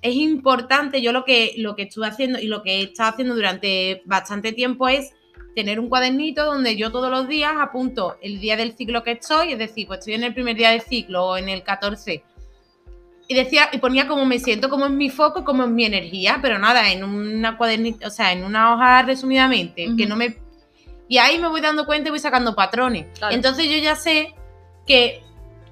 es 0.01 0.15
importante, 0.15 1.01
yo 1.01 1.11
lo 1.11 1.25
que, 1.25 1.55
lo 1.57 1.75
que 1.75 1.83
estuve 1.83 2.07
haciendo 2.07 2.39
y 2.39 2.47
lo 2.47 2.63
que 2.63 2.79
he 2.79 2.83
estado 2.83 3.11
haciendo 3.11 3.35
durante 3.35 4.01
bastante 4.05 4.53
tiempo 4.53 4.87
es 4.87 5.13
tener 5.55 5.79
un 5.79 5.89
cuadernito 5.89 6.45
donde 6.45 6.77
yo 6.77 6.91
todos 6.91 7.11
los 7.11 7.27
días 7.27 7.53
apunto 7.59 8.17
el 8.21 8.39
día 8.39 8.55
del 8.55 8.77
ciclo 8.77 9.03
que 9.03 9.11
estoy, 9.11 9.53
es 9.53 9.59
decir, 9.59 9.87
pues 9.87 9.99
estoy 9.99 10.13
en 10.13 10.23
el 10.23 10.33
primer 10.33 10.55
día 10.55 10.71
del 10.71 10.81
ciclo 10.81 11.25
o 11.25 11.37
en 11.37 11.49
el 11.49 11.63
14. 11.63 12.23
Y 13.27 13.35
decía, 13.35 13.69
y 13.71 13.77
ponía 13.77 14.07
cómo 14.07 14.25
me 14.25 14.39
siento, 14.39 14.69
cómo 14.69 14.85
es 14.85 14.91
mi 14.91 15.09
foco, 15.09 15.43
cómo 15.43 15.63
es 15.63 15.69
mi 15.69 15.85
energía, 15.85 16.39
pero 16.41 16.57
nada, 16.57 16.91
en 16.91 17.03
una 17.03 17.57
cuadernita, 17.57 18.07
o 18.07 18.09
sea, 18.09 18.31
en 18.31 18.43
una 18.43 18.73
hoja 18.73 19.03
resumidamente, 19.03 19.87
que 19.95 20.07
no 20.07 20.15
me. 20.15 20.37
Y 21.09 21.17
ahí 21.17 21.37
me 21.39 21.47
voy 21.49 21.59
dando 21.59 21.85
cuenta 21.85 22.07
y 22.07 22.11
voy 22.11 22.19
sacando 22.19 22.55
patrones. 22.55 23.07
Claro. 23.17 23.35
Entonces 23.35 23.65
yo 23.69 23.77
ya 23.77 23.95
sé 23.95 24.33
que 24.85 25.21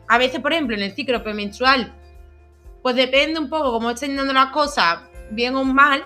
a 0.10 0.18
veces, 0.18 0.42
por 0.42 0.52
ejemplo, 0.52 0.76
en 0.76 0.82
el 0.84 0.94
ciclo 0.94 1.24
premenstrual, 1.24 1.94
pues 2.82 2.96
depende 2.96 3.40
un 3.40 3.48
poco 3.50 3.72
cómo 3.72 3.90
estén 3.92 4.16
dando 4.16 4.34
las 4.34 4.48
cosas, 4.52 5.00
bien 5.32 5.56
o 5.56 5.64
mal, 5.64 6.06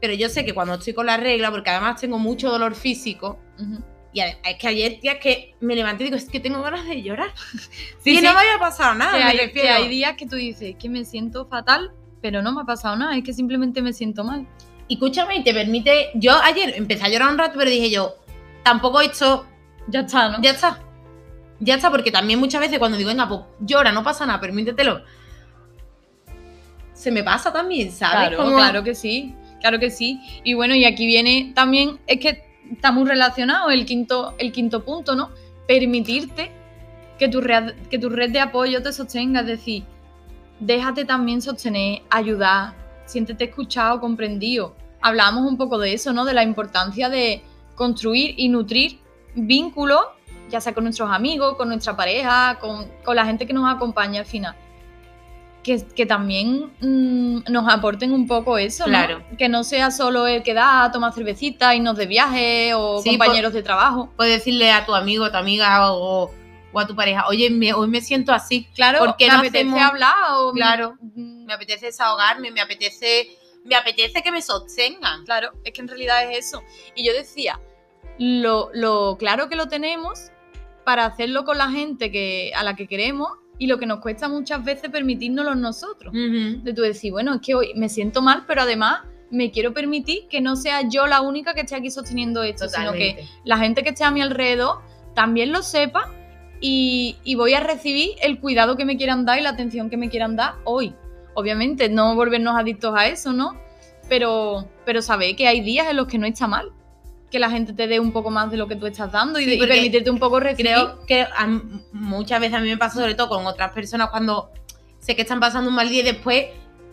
pero 0.00 0.14
yo 0.14 0.28
sé 0.28 0.44
que 0.44 0.52
cuando 0.52 0.74
estoy 0.74 0.94
con 0.94 1.06
la 1.06 1.16
regla, 1.16 1.50
porque 1.50 1.70
además 1.70 2.00
tengo 2.00 2.18
mucho 2.18 2.50
dolor 2.50 2.74
físico, 2.74 3.38
Ujú. 3.58 3.82
Y 4.12 4.18
a- 4.20 4.28
es 4.42 4.56
que 4.58 4.66
ayer, 4.66 4.98
tía, 5.00 5.12
es 5.12 5.20
que 5.20 5.54
me 5.60 5.76
levanté 5.76 6.02
y 6.02 6.06
digo, 6.06 6.16
es 6.16 6.28
que 6.28 6.40
tengo 6.40 6.60
ganas 6.62 6.84
de 6.86 7.00
llorar. 7.00 7.30
Sí, 8.02 8.10
y 8.12 8.16
sí. 8.16 8.22
no 8.24 8.32
me 8.34 8.40
había 8.40 8.58
pasado 8.58 8.94
nada, 8.94 9.12
que, 9.12 9.18
me 9.18 9.24
hay, 9.24 9.36
que 9.36 9.46
refiero. 9.46 9.74
hay 9.76 9.88
días 9.88 10.16
que 10.16 10.26
tú 10.26 10.34
dices 10.34 10.74
que 10.80 10.88
me 10.88 11.04
siento 11.04 11.46
fatal, 11.46 11.92
pero 12.20 12.42
no 12.42 12.50
me 12.52 12.62
ha 12.62 12.64
pasado 12.64 12.96
nada, 12.96 13.16
es 13.16 13.22
que 13.22 13.32
simplemente 13.32 13.80
me 13.82 13.92
siento 13.92 14.24
mal. 14.24 14.48
Y 14.88 14.94
escúchame, 14.94 15.36
y 15.36 15.44
te 15.44 15.54
permite. 15.54 16.10
Yo 16.14 16.32
ayer 16.42 16.74
empecé 16.76 17.04
a 17.04 17.08
llorar 17.08 17.30
un 17.30 17.38
rato, 17.38 17.54
pero 17.56 17.70
dije 17.70 17.88
yo, 17.90 18.16
tampoco 18.62 19.00
esto. 19.00 19.46
Ya 19.88 20.00
está, 20.00 20.28
¿no? 20.28 20.42
Ya 20.42 20.50
está. 20.50 20.78
Ya 21.58 21.74
está, 21.74 21.90
porque 21.90 22.10
también 22.10 22.38
muchas 22.38 22.60
veces 22.60 22.78
cuando 22.78 22.96
digo, 22.96 23.08
venga, 23.08 23.28
pues 23.28 23.40
llora, 23.60 23.92
no 23.92 24.02
pasa 24.02 24.24
nada, 24.26 24.40
permítetelo. 24.40 25.02
Se 26.94 27.10
me 27.10 27.22
pasa 27.22 27.52
también, 27.52 27.92
¿sabes? 27.92 28.28
Claro, 28.28 28.36
Como- 28.38 28.56
claro 28.56 28.82
que 28.82 28.94
sí, 28.94 29.34
claro 29.60 29.78
que 29.78 29.90
sí. 29.90 30.20
Y 30.44 30.54
bueno, 30.54 30.74
y 30.74 30.84
aquí 30.84 31.06
viene 31.06 31.52
también, 31.54 31.98
es 32.06 32.20
que 32.20 32.44
está 32.70 32.92
muy 32.92 33.06
relacionado 33.08 33.70
el 33.70 33.84
quinto, 33.84 34.34
el 34.38 34.52
quinto 34.52 34.84
punto, 34.84 35.14
¿no? 35.14 35.30
Permitirte 35.66 36.50
que 37.18 37.28
tu, 37.28 37.40
red, 37.40 37.74
que 37.90 37.98
tu 37.98 38.08
red 38.08 38.30
de 38.30 38.40
apoyo 38.40 38.82
te 38.82 38.92
sostenga, 38.92 39.40
es 39.40 39.46
decir, 39.46 39.84
déjate 40.60 41.04
también 41.04 41.42
sostener, 41.42 42.02
ayudar, 42.10 42.74
siéntete 43.06 43.44
escuchado, 43.44 44.00
comprendido. 44.00 44.74
Hablábamos 45.02 45.50
un 45.50 45.56
poco 45.56 45.78
de 45.78 45.92
eso, 45.94 46.12
¿no? 46.12 46.24
De 46.24 46.34
la 46.34 46.42
importancia 46.42 47.08
de 47.08 47.42
construir 47.84 48.34
y 48.36 48.50
nutrir 48.50 48.98
vínculos, 49.34 50.02
ya 50.50 50.60
sea 50.60 50.74
con 50.74 50.84
nuestros 50.84 51.10
amigos, 51.10 51.56
con 51.56 51.68
nuestra 51.68 51.96
pareja, 51.96 52.58
con, 52.60 52.86
con 53.02 53.16
la 53.16 53.24
gente 53.24 53.46
que 53.46 53.54
nos 53.54 53.66
acompaña 53.74 54.20
al 54.20 54.26
final. 54.26 54.54
Que, 55.62 55.82
que 55.96 56.04
también 56.04 56.72
mm, 56.80 57.50
nos 57.50 57.72
aporten 57.72 58.12
un 58.12 58.26
poco 58.26 58.58
eso, 58.58 58.84
¿no? 58.84 58.90
Claro. 58.90 59.22
Que 59.38 59.48
no 59.48 59.64
sea 59.64 59.90
solo 59.90 60.26
el 60.26 60.42
que 60.42 60.52
da, 60.52 60.90
toma 60.92 61.10
cervecita, 61.12 61.74
irnos 61.74 61.96
de 61.96 62.04
viaje 62.06 62.74
o 62.74 63.00
Sí, 63.02 63.08
compañeros 63.10 63.54
de 63.54 63.62
trabajo. 63.62 64.10
Puedes 64.16 64.34
decirle 64.38 64.70
a 64.72 64.84
tu 64.84 64.94
amigo, 64.94 65.24
a 65.24 65.30
tu 65.30 65.38
amiga 65.38 65.92
o, 65.94 66.30
o 66.72 66.80
a 66.80 66.86
tu 66.86 66.94
pareja, 66.94 67.26
oye, 67.28 67.48
me- 67.48 67.72
hoy 67.72 67.88
me 67.88 68.02
siento 68.02 68.32
así. 68.32 68.68
Claro, 68.74 68.98
¿Por 68.98 69.16
qué 69.16 69.26
me 69.28 69.32
no 69.32 69.38
apetece 69.40 69.58
hacemos- 69.68 69.80
hablar 69.82 70.14
o 70.32 70.52
Claro. 70.52 70.96
Mm, 71.14 71.44
Me 71.46 71.54
apetece 71.54 71.86
desahogarme, 71.86 72.50
me 72.50 72.60
apetece, 72.60 73.28
me 73.64 73.74
apetece 73.76 74.22
que 74.22 74.32
me 74.32 74.42
sostengan. 74.42 75.24
Claro, 75.24 75.50
es 75.64 75.72
que 75.72 75.80
en 75.82 75.88
realidad 75.88 76.30
es 76.30 76.46
eso. 76.46 76.62
Y 76.94 77.04
yo 77.06 77.12
decía, 77.12 77.60
lo, 78.20 78.70
lo 78.74 79.16
claro 79.18 79.48
que 79.48 79.56
lo 79.56 79.68
tenemos 79.68 80.30
para 80.84 81.06
hacerlo 81.06 81.44
con 81.44 81.56
la 81.56 81.70
gente 81.70 82.12
que, 82.12 82.52
a 82.54 82.62
la 82.62 82.76
que 82.76 82.86
queremos 82.86 83.30
y 83.58 83.66
lo 83.66 83.78
que 83.78 83.86
nos 83.86 84.00
cuesta 84.00 84.28
muchas 84.28 84.62
veces 84.62 84.90
permitírnoslo 84.90 85.54
nosotros. 85.54 86.12
De 86.12 86.72
tú 86.74 86.82
decir, 86.82 87.12
bueno, 87.12 87.34
es 87.34 87.40
que 87.40 87.54
hoy 87.54 87.72
me 87.76 87.88
siento 87.88 88.20
mal, 88.22 88.44
pero 88.46 88.62
además 88.62 89.02
me 89.30 89.50
quiero 89.50 89.72
permitir 89.72 90.28
que 90.28 90.40
no 90.40 90.56
sea 90.56 90.88
yo 90.88 91.06
la 91.06 91.22
única 91.22 91.54
que 91.54 91.60
esté 91.60 91.76
aquí 91.76 91.90
sosteniendo 91.90 92.42
esto, 92.42 92.68
sino 92.68 92.92
que 92.92 93.26
la 93.44 93.58
gente 93.58 93.82
que 93.82 93.90
esté 93.90 94.04
a 94.04 94.10
mi 94.10 94.20
alrededor 94.20 94.80
también 95.14 95.52
lo 95.52 95.62
sepa 95.62 96.10
y, 96.60 97.16
y 97.24 97.36
voy 97.36 97.54
a 97.54 97.60
recibir 97.60 98.10
el 98.22 98.38
cuidado 98.38 98.76
que 98.76 98.84
me 98.84 98.96
quieran 98.96 99.24
dar 99.24 99.38
y 99.38 99.42
la 99.42 99.50
atención 99.50 99.88
que 99.88 99.96
me 99.96 100.10
quieran 100.10 100.36
dar 100.36 100.56
hoy. 100.64 100.94
Obviamente, 101.34 101.88
no 101.88 102.14
volvernos 102.16 102.56
adictos 102.58 102.94
a 102.96 103.08
eso, 103.08 103.32
¿no? 103.32 103.56
Pero, 104.08 104.68
pero 104.84 105.00
saber 105.00 105.36
que 105.36 105.46
hay 105.46 105.60
días 105.60 105.86
en 105.88 105.96
los 105.96 106.06
que 106.06 106.18
no 106.18 106.26
está 106.26 106.46
mal. 106.46 106.72
Que 107.30 107.38
la 107.38 107.50
gente 107.50 107.72
te 107.72 107.86
dé 107.86 108.00
un 108.00 108.12
poco 108.12 108.30
más 108.30 108.50
de 108.50 108.56
lo 108.56 108.66
que 108.66 108.76
tú 108.76 108.86
estás 108.86 109.12
dando 109.12 109.38
y, 109.38 109.44
Sí, 109.44 109.52
y 109.54 109.58
permitirte 109.58 110.10
un 110.10 110.18
poco 110.18 110.40
recibir. 110.40 110.72
Creo 110.72 111.06
que 111.06 111.22
a 111.22 111.46
muchas 111.92 112.40
veces 112.40 112.56
a 112.56 112.60
mí 112.60 112.68
me 112.68 112.76
pasa, 112.76 113.00
sobre 113.00 113.14
todo 113.14 113.28
con 113.28 113.46
otras 113.46 113.72
personas, 113.72 114.10
cuando 114.10 114.50
sé 114.98 115.14
que 115.14 115.22
están 115.22 115.40
pasando 115.40 115.68
un 115.70 115.76
mal 115.76 115.88
día 115.88 116.00
y 116.00 116.04
después 116.04 116.46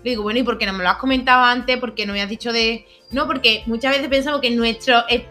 le 0.03 0.11
digo, 0.11 0.23
bueno, 0.23 0.39
¿y 0.39 0.43
por 0.43 0.57
qué 0.57 0.65
no 0.67 0.73
me 0.73 0.83
lo 0.83 0.89
has 0.89 0.97
comentado 0.97 1.43
antes? 1.43 1.77
¿Por 1.77 1.95
qué 1.95 2.05
no 2.05 2.13
me 2.13 2.21
has 2.21 2.29
dicho 2.29 2.53
de.? 2.53 2.85
No, 3.11 3.25
porque 3.25 3.63
muchas 3.65 3.91
veces 3.93 4.07
pensamos 4.09 4.39
que 4.41 4.51
nuestro, 4.51 5.03
eh, 5.09 5.25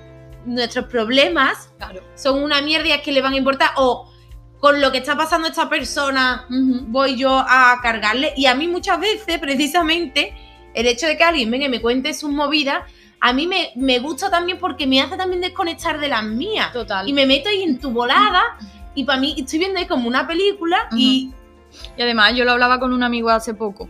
nuestros 0.44 0.86
problemas 0.86 1.70
Claro. 1.78 2.02
son 2.14 2.42
una 2.42 2.60
mierda 2.62 2.88
y 2.88 2.92
es 2.92 3.00
que 3.02 3.12
le 3.12 3.22
van 3.22 3.32
a 3.32 3.36
importar, 3.36 3.70
o 3.76 4.12
con 4.58 4.80
lo 4.80 4.90
que 4.90 4.98
está 4.98 5.16
pasando 5.16 5.46
esta 5.48 5.68
persona 5.68 6.46
voy 6.48 7.16
yo 7.16 7.30
a 7.38 7.78
cargarle. 7.82 8.32
Y 8.36 8.46
a 8.46 8.54
mí 8.54 8.66
muchas 8.66 8.98
veces, 8.98 9.38
precisamente, 9.38 10.34
el 10.74 10.86
hecho 10.86 11.06
de 11.06 11.16
que 11.16 11.22
alguien 11.24 11.50
venga 11.50 11.66
y 11.66 11.68
me 11.68 11.80
cuente 11.80 12.12
sus 12.12 12.30
movidas, 12.30 12.82
a 13.20 13.32
mí 13.32 13.46
me, 13.46 13.70
me 13.76 13.98
gusta 13.98 14.30
también 14.30 14.58
porque 14.58 14.86
me 14.86 15.00
hace 15.00 15.16
también 15.16 15.40
desconectar 15.40 15.98
de 15.98 16.08
las 16.08 16.22
mías. 16.24 16.72
Total. 16.72 17.08
Y 17.08 17.12
me 17.12 17.26
meto 17.26 17.48
ahí 17.48 17.62
en 17.62 17.78
tu 17.78 17.90
volada 17.90 18.42
y 18.94 19.04
para 19.04 19.18
mí 19.20 19.34
estoy 19.38 19.58
viendo 19.58 19.78
ahí 19.78 19.86
como 19.86 20.08
una 20.08 20.26
película 20.26 20.88
y 20.92 21.30
Y 21.96 22.02
además, 22.02 22.34
yo 22.34 22.44
lo 22.44 22.52
hablaba 22.52 22.78
con 22.78 22.92
un 22.92 23.02
amigo 23.02 23.28
hace 23.30 23.52
poco. 23.54 23.88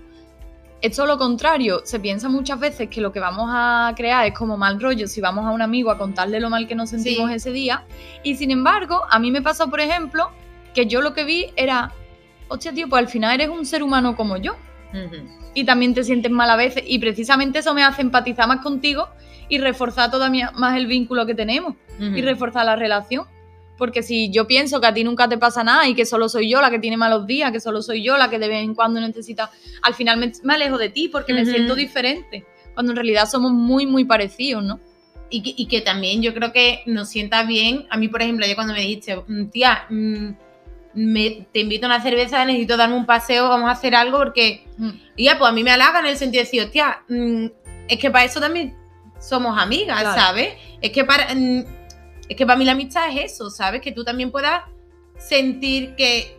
Es 0.83 0.95
todo 0.97 1.07
lo 1.07 1.19
contrario. 1.19 1.83
Se 1.85 1.99
piensa 2.01 2.29
muchas 2.29 2.59
veces 2.61 2.89
que 2.89 3.01
lo 3.01 3.11
que 3.13 3.21
vamos 3.21 3.49
a 3.53 3.93
crear 3.97 4.27
es 4.27 4.35
como 4.37 4.57
mal 4.57 4.81
rollo 4.81 5.07
si 5.07 5.21
vamos 5.21 5.45
a 5.47 5.51
un 5.51 5.63
amigo 5.63 5.91
a 5.91 5.99
contarle 5.99 6.39
lo 6.41 6.51
mal 6.51 6.67
que 6.67 6.75
nos 6.75 6.91
sentimos 6.91 7.29
Sí. 7.31 7.35
ese 7.37 7.51
día. 7.53 7.85
Y 8.23 8.37
sin 8.37 8.51
embargo, 8.51 9.03
a 9.11 9.19
mí 9.19 9.31
me 9.31 9.41
pasó, 9.43 9.71
por 9.71 9.81
ejemplo, 9.81 10.31
que 10.75 10.87
yo 10.87 11.01
lo 11.01 11.15
que 11.15 11.25
vi 11.25 11.47
era, 11.57 11.93
hostia, 12.49 12.73
tío, 12.73 12.89
pues 12.89 13.01
al 13.01 13.09
final 13.09 13.35
eres 13.35 13.49
un 13.49 13.65
ser 13.65 13.83
humano 13.83 14.17
como 14.17 14.37
yo. 14.37 14.57
Y 15.55 15.65
también 15.65 15.95
te 15.95 16.05
sientes 16.05 16.31
mal 16.31 16.51
a 16.51 16.57
veces. 16.57 16.85
Y 16.87 16.99
precisamente 16.99 17.59
eso 17.61 17.75
me 17.75 17.83
hace 17.83 18.03
empatizar 18.03 18.47
más 18.49 18.61
contigo 18.61 19.09
y 19.49 19.59
reforzar 19.59 20.11
todavía 20.11 20.51
más 20.53 20.77
el 20.77 20.87
vínculo 20.87 21.27
que 21.27 21.35
tenemos 21.35 21.75
y 21.99 22.21
reforzar 22.23 22.67
la 22.67 22.77
relación. 22.77 23.25
Porque 23.79 24.03
si 24.03 24.31
yo 24.31 24.47
pienso 24.47 24.81
que 24.81 24.87
a 24.87 24.95
ti 24.95 25.05
nunca 25.05 25.29
te 25.29 25.37
pasa 25.39 25.63
nada 25.63 25.87
y 25.87 25.95
que 25.95 26.07
solo 26.07 26.29
soy 26.29 26.49
yo 26.51 26.61
la 26.63 26.71
que 26.71 26.79
tiene 26.79 26.97
malos 26.97 27.27
días, 27.27 27.53
que 27.53 27.61
solo 27.61 27.83
soy 27.83 28.03
yo 28.03 28.17
la 28.17 28.31
que 28.31 28.39
de 28.39 28.49
vez 28.49 28.65
en 28.65 28.75
cuando 28.75 29.01
necesita, 29.01 29.51
al 29.83 29.95
final 29.95 30.19
me, 30.19 30.33
me 30.45 30.55
alejo 30.55 30.79
de 30.79 30.89
ti 30.89 31.09
porque 31.09 31.35
me 31.35 31.45
siento 31.45 31.75
diferente. 31.75 32.45
Cuando 32.75 32.93
en 32.93 32.97
realidad 32.97 33.29
somos 33.29 33.53
muy, 33.53 33.87
muy 33.87 34.05
parecidos, 34.05 34.63
¿no? 34.65 34.81
Y 35.29 35.43
que, 35.43 35.55
y 35.57 35.67
que 35.67 35.81
también 35.81 36.23
yo 36.23 36.33
creo 36.35 36.53
que 36.53 36.83
nos 36.87 37.09
sienta 37.09 37.43
bien. 37.43 37.87
A 37.91 37.97
mí, 37.97 38.09
por 38.09 38.23
ejemplo, 38.23 38.47
yo 38.47 38.55
cuando 38.55 38.75
me 38.75 38.81
dijiste, 38.81 39.17
"Mm, 39.27 39.47
tía, 39.47 39.85
mm, 39.91 40.29
me, 40.97 41.47
te 41.53 41.61
invito 41.61 41.87
a 41.87 41.91
una 41.91 42.03
cerveza, 42.03 42.45
necesito 42.45 42.77
darme 42.77 42.97
un 42.97 43.07
paseo, 43.07 43.49
vamos 43.49 43.69
a 43.69 43.73
hacer 43.73 43.95
algo 43.95 44.19
porque 44.19 44.65
Mm. 44.79 44.91
Y 45.17 45.25
ya, 45.25 45.39
pues 45.39 45.49
a 45.51 45.53
mí 45.55 45.65
me 45.65 45.71
halaga 45.71 46.01
en 46.01 46.07
el 46.07 46.17
sentido 46.19 46.41
de 46.43 46.45
decir, 46.45 46.63
hostia, 46.63 47.03
mm, 47.09 47.47
es 47.89 47.99
que 47.99 48.11
para 48.11 48.25
eso 48.27 48.41
también 48.41 48.77
somos 49.19 49.59
amigas, 49.59 50.01
Claro. 50.01 50.21
¿sabes? 50.21 50.55
Es 50.83 50.91
que 50.91 51.05
para 51.05 51.35
mm, 51.35 51.65
es 52.29 52.37
que 52.37 52.45
para 52.45 52.59
mí 52.59 52.65
la 52.65 52.73
amistad 52.73 53.09
es 53.09 53.33
eso, 53.33 53.49
¿sabes? 53.51 53.81
Que 53.81 53.93
tú 53.93 54.05
también 54.05 54.31
puedas 54.31 54.63
sentir 55.17 55.95
que 55.95 56.39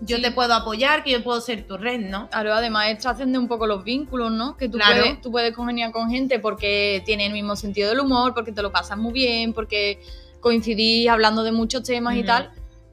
yo 0.00 0.20
te 0.22 0.30
puedo 0.30 0.54
apoyar, 0.54 1.02
que 1.02 1.10
yo 1.10 1.22
puedo 1.24 1.40
ser 1.40 1.66
tu 1.66 1.76
red, 1.76 2.00
¿no? 2.00 2.30
Claro, 2.30 2.54
además 2.54 2.88
es 2.88 2.98
trascender 3.00 3.38
un 3.40 3.48
poco 3.48 3.66
los 3.66 3.82
vínculos, 3.84 4.30
¿no? 4.30 4.56
Que 4.56 4.68
tú, 4.68 4.78
Claro. 4.78 5.02
puedes, 5.02 5.20
tú 5.20 5.30
puedes 5.32 5.54
congeniar 5.54 5.90
con 5.90 6.08
gente 6.08 6.38
porque 6.38 7.02
tiene 7.04 7.26
el 7.26 7.32
mismo 7.32 7.56
sentido 7.56 7.90
del 7.90 8.00
humor, 8.00 8.32
porque 8.32 8.52
te 8.52 8.62
lo 8.62 8.70
pasas 8.70 8.96
muy 8.96 9.12
bien, 9.12 9.52
porque 9.52 9.98
coincidís 10.40 11.08
hablando 11.08 11.42
de 11.42 11.50
muchos 11.52 11.82
temas 11.82 12.16
y 12.16 12.22
tal. 12.22 12.50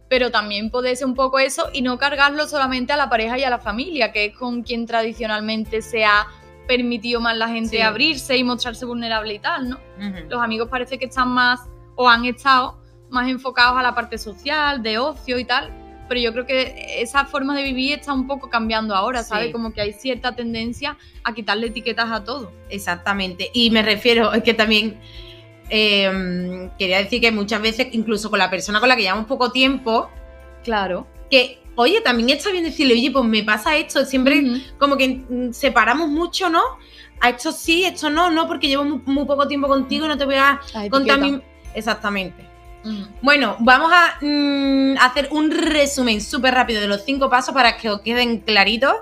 Pero 0.10 0.30
también 0.32 0.70
puede 0.70 0.96
ser 0.96 1.08
un 1.08 1.16
poco 1.16 1.40
eso 1.40 1.70
y 1.74 1.82
no 1.82 1.98
cargarlo 1.98 2.48
solamente 2.48 2.94
a 2.94 2.98
la 2.98 3.10
pareja 3.10 3.38
y 3.40 3.44
a 3.44 3.50
la 3.50 3.60
familia, 3.60 4.12
que 4.12 4.26
es 4.26 4.38
con 4.38 4.62
quien 4.64 4.86
tradicionalmente 4.86 5.82
se 5.82 6.06
ha 6.06 6.28
permitido 6.68 7.20
más 7.22 7.38
la 7.38 7.48
gente 7.48 7.78
Sí. 7.78 7.82
abrirse 7.82 8.38
y 8.38 8.44
mostrarse 8.44 8.86
vulnerable 8.86 9.34
y 9.34 9.40
tal, 9.40 9.70
¿no? 9.70 9.80
Los 10.30 10.42
amigos 10.42 10.68
parece 10.70 10.98
que 10.98 11.06
están 11.06 11.30
más 11.30 11.62
o 11.96 12.10
han 12.10 12.26
estado 12.26 12.78
más 13.10 13.30
enfocados 13.30 13.78
a 13.80 13.84
la 13.84 13.94
parte 13.96 14.18
social, 14.18 14.82
de 14.82 14.98
ocio 14.98 15.38
y 15.40 15.46
tal, 15.46 15.72
pero 16.08 16.20
yo 16.20 16.34
creo 16.34 16.46
que 16.46 17.02
esa 17.02 17.26
forma 17.26 17.56
de 17.56 17.64
vivir 17.64 17.94
está 18.00 18.14
un 18.14 18.28
poco 18.28 18.50
cambiando 18.50 18.96
ahora, 18.96 19.24
¿sabes? 19.24 19.48
Sí. 19.48 19.52
Como 19.52 19.74
que 19.74 19.82
hay 19.82 19.94
cierta 19.94 20.36
tendencia 20.36 20.98
a 21.24 21.34
quitarle 21.34 21.68
etiquetas 21.68 22.12
a 22.12 22.24
todo. 22.24 22.52
Exactamente. 22.70 23.50
Y 23.54 23.70
me 23.72 23.82
refiero, 23.84 24.34
es 24.34 24.44
que 24.44 24.54
también 24.54 25.00
eh, 25.70 26.70
quería 26.78 27.00
decir 27.00 27.22
que 27.22 27.32
muchas 27.32 27.62
veces, 27.62 27.88
incluso 27.92 28.30
con 28.30 28.40
la 28.40 28.50
persona 28.50 28.80
con 28.80 28.90
la 28.90 28.96
que 28.96 29.04
llevamos 29.04 29.26
poco 29.26 29.52
tiempo, 29.52 30.10
Claro. 30.64 31.06
que, 31.30 31.60
oye, 31.76 32.02
también 32.02 32.30
está 32.30 32.52
bien 32.52 32.64
decirle, 32.64 32.94
oye, 32.94 33.12
pues 33.12 33.26
me 33.26 33.44
pasa 33.44 33.76
esto, 33.78 34.04
siempre 34.06 34.44
como 34.80 34.98
que 34.98 35.24
mm, 35.30 35.52
separamos 35.54 36.10
mucho, 36.10 36.50
¿no? 36.50 36.62
A 37.22 37.30
esto 37.30 37.52
sí, 37.52 37.86
esto 37.86 38.10
no, 38.10 38.30
no, 38.32 38.48
porque 38.48 38.68
llevo 38.68 38.84
muy, 38.84 39.02
muy 39.06 39.26
poco 39.26 39.48
tiempo 39.48 39.68
contigo 39.68 40.08
no 40.08 40.18
te 40.18 40.26
voy 40.26 40.36
a 40.36 40.60
contar 40.90 41.20
mi... 41.20 41.42
Exactamente. 41.74 42.46
Bueno, 43.22 43.56
vamos 43.60 43.92
a 43.92 44.18
mm, 44.22 44.98
hacer 45.00 45.30
un 45.32 45.50
resumen 45.50 46.22
súper 46.22 46.54
rápido 46.54 46.82
de 46.82 46.88
los 46.88 47.04
cinco 47.04 47.30
pasos 47.30 47.54
para 47.54 47.78
que 47.78 47.90
os 47.90 48.02
queden 48.02 48.40
claritos. 48.42 48.94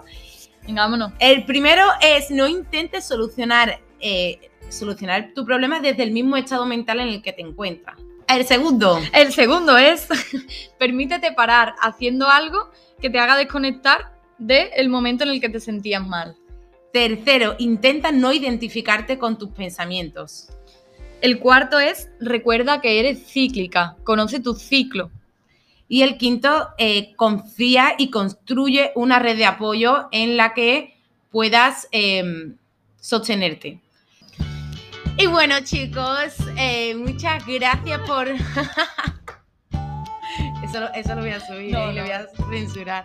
Venga, 0.66 0.84
vámonos. 0.84 1.12
El 1.20 1.44
primero 1.46 1.84
es 2.02 2.32
no 2.32 2.48
intentes 2.48 3.06
solucionar, 3.06 3.82
eh, 4.00 4.52
solucionar 4.74 5.32
tu 5.34 5.46
problema 5.46 5.80
desde 5.80 6.04
el 6.04 6.12
mismo 6.12 6.36
estado 6.36 6.66
mental 6.66 7.00
en 7.00 7.08
el 7.08 7.22
que 7.22 7.34
te 7.34 7.42
encuentras. 7.42 7.98
El 8.28 8.46
segundo, 8.46 9.00
El 9.14 9.34
segundo 9.34 9.78
es, 9.78 10.08
permítete 10.80 11.32
parar 11.34 11.76
haciendo 11.82 12.30
algo 12.30 12.72
que 13.00 13.10
te 13.10 13.20
haga 13.20 13.38
desconectar 13.38 14.14
del 14.38 14.90
momento 14.90 15.24
en 15.24 15.32
el 15.32 15.42
que 15.42 15.50
te 15.50 15.60
sentías 15.60 16.06
mal. 16.06 16.36
tercero, 16.92 17.56
intenta 17.58 18.12
no 18.12 18.34
identificarte 18.34 19.18
con 19.18 19.38
tus 19.38 19.50
pensamientos. 19.50 20.50
El 21.22 21.40
cuarto 21.40 21.80
es, 21.80 22.10
recuerda 22.20 22.82
que 22.82 23.00
eres 23.00 23.26
cíclica, 23.26 23.96
conoce 24.04 24.40
tu 24.40 24.54
ciclo. 24.54 25.10
Y 25.88 26.04
el 26.04 26.18
quinto, 26.18 26.70
eh, 26.78 27.16
confía 27.16 27.96
y 27.98 28.10
construye 28.10 28.92
una 28.96 29.20
red 29.20 29.38
de 29.38 29.46
apoyo 29.46 30.08
en 30.12 30.38
la 30.38 30.54
que 30.54 30.96
puedas 31.32 31.88
eh, 31.92 32.54
sostenerte. 33.00 33.82
Y 35.18 35.28
bueno, 35.28 35.56
chicos, 35.64 36.34
eh, 36.58 36.96
muchas 36.96 37.46
gracias 37.46 38.00
por. 38.02 38.28
eso, 40.64 40.80
lo- 40.80 40.94
eso 40.94 41.16
lo 41.16 41.22
voy 41.22 41.30
a 41.32 41.40
subir 41.40 41.72
No, 41.72 41.92
y 41.92 41.96
lo 41.96 42.02
voy 42.02 42.12
a 42.12 42.26
censurar. 42.50 43.04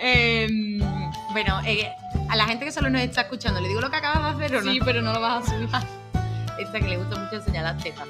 Em, 0.00 0.78
bueno, 1.32 1.60
eh, 1.66 1.90
a 2.30 2.36
la 2.36 2.46
gente 2.46 2.64
que 2.64 2.72
solo 2.72 2.88
nos 2.90 3.02
está 3.02 3.22
escuchando, 3.22 3.60
¿le 3.60 3.68
digo 3.68 3.80
lo 3.80 3.90
que 3.90 3.96
acabas 3.96 4.38
de 4.38 4.44
hacer 4.46 4.56
o 4.58 4.62
no? 4.62 4.72
Sí, 4.72 4.80
pero 4.84 5.02
no 5.02 5.12
lo 5.12 5.20
vas 5.20 5.44
a 5.46 5.50
subir. 5.50 5.68
Esta 6.58 6.80
que 6.80 6.88
le 6.88 6.96
gusta 6.96 7.16
mucho 7.16 7.36
enseñar 7.36 7.64
las 7.64 7.82
tetas. 7.82 8.06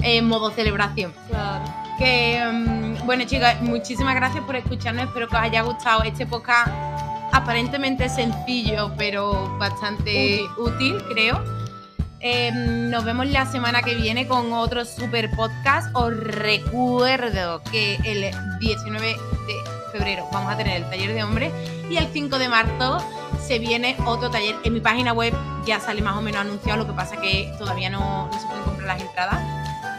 En 0.00 0.26
modo 0.28 0.50
celebración. 0.50 1.12
Claro. 1.28 1.64
Que, 1.98 2.42
mm, 2.52 3.04
bueno, 3.06 3.24
chicas, 3.24 3.60
muchísimas 3.62 4.14
gracias 4.14 4.44
por 4.44 4.56
escucharnos. 4.56 5.04
Espero 5.06 5.28
que 5.28 5.36
os 5.36 5.42
haya 5.42 5.62
gustado 5.62 6.02
este 6.04 6.24
podcast 6.26 6.68
aparentemente 7.32 8.08
sencillo, 8.08 8.92
pero 8.96 9.58
bastante 9.58 10.40
útil, 10.56 11.02
creo. 11.10 11.42
Eh, 12.28 12.50
nos 12.50 13.04
vemos 13.04 13.28
la 13.28 13.46
semana 13.46 13.82
que 13.82 13.94
viene 13.94 14.26
con 14.26 14.52
otro 14.52 14.84
super 14.84 15.30
podcast. 15.30 15.94
Os 15.94 16.12
recuerdo 16.12 17.62
que 17.70 18.00
el 18.02 18.34
19 18.58 19.06
de 19.06 19.92
febrero 19.92 20.26
vamos 20.32 20.52
a 20.52 20.56
tener 20.56 20.82
el 20.82 20.90
taller 20.90 21.14
de 21.14 21.22
hombres 21.22 21.52
y 21.88 21.98
el 21.98 22.08
5 22.08 22.36
de 22.40 22.48
marzo 22.48 22.98
se 23.46 23.60
viene 23.60 23.96
otro 24.06 24.28
taller. 24.28 24.56
En 24.64 24.72
mi 24.72 24.80
página 24.80 25.12
web 25.12 25.32
ya 25.66 25.78
sale 25.78 26.02
más 26.02 26.16
o 26.16 26.20
menos 26.20 26.40
anunciado, 26.40 26.78
lo 26.78 26.86
que 26.88 26.94
pasa 26.94 27.16
que 27.16 27.54
todavía 27.58 27.90
no, 27.90 28.26
no 28.26 28.40
se 28.40 28.46
pueden 28.48 28.64
comprar 28.64 28.88
las 28.88 29.02
entradas 29.02 29.40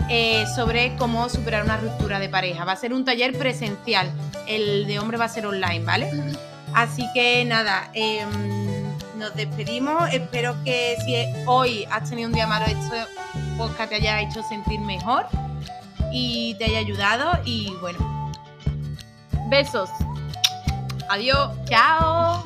eh, 0.10 0.44
sobre 0.54 0.98
cómo 0.98 1.30
superar 1.30 1.64
una 1.64 1.78
ruptura 1.78 2.20
de 2.20 2.28
pareja. 2.28 2.66
Va 2.66 2.74
a 2.74 2.76
ser 2.76 2.92
un 2.92 3.06
taller 3.06 3.38
presencial, 3.38 4.12
el 4.48 4.86
de 4.86 5.00
hombre 5.00 5.18
va 5.18 5.24
a 5.24 5.30
ser 5.30 5.46
online, 5.46 5.86
¿vale? 5.86 6.12
Así 6.74 7.08
que 7.14 7.46
nada, 7.46 7.90
em, 7.94 8.67
nos 9.18 9.36
despedimos. 9.36 10.14
Espero 10.14 10.56
que 10.64 10.96
si 11.06 11.44
hoy 11.46 11.86
has 11.92 12.10
tenido 12.10 12.28
un 12.28 12.34
día 12.34 12.48
malo, 12.48 12.66
este 12.66 13.06
podcast 13.58 13.90
te 13.90 13.96
haya 13.96 14.22
hecho 14.22 14.44
sentir 14.44 14.80
mejor 14.80 15.26
y 16.12 16.56
te 16.56 16.66
haya 16.66 16.80
ayudado. 16.80 17.32
Y 17.44 17.74
bueno, 17.82 18.32
Besos. 19.50 19.90
Adiós. 21.10 21.52
chao. 21.70 22.44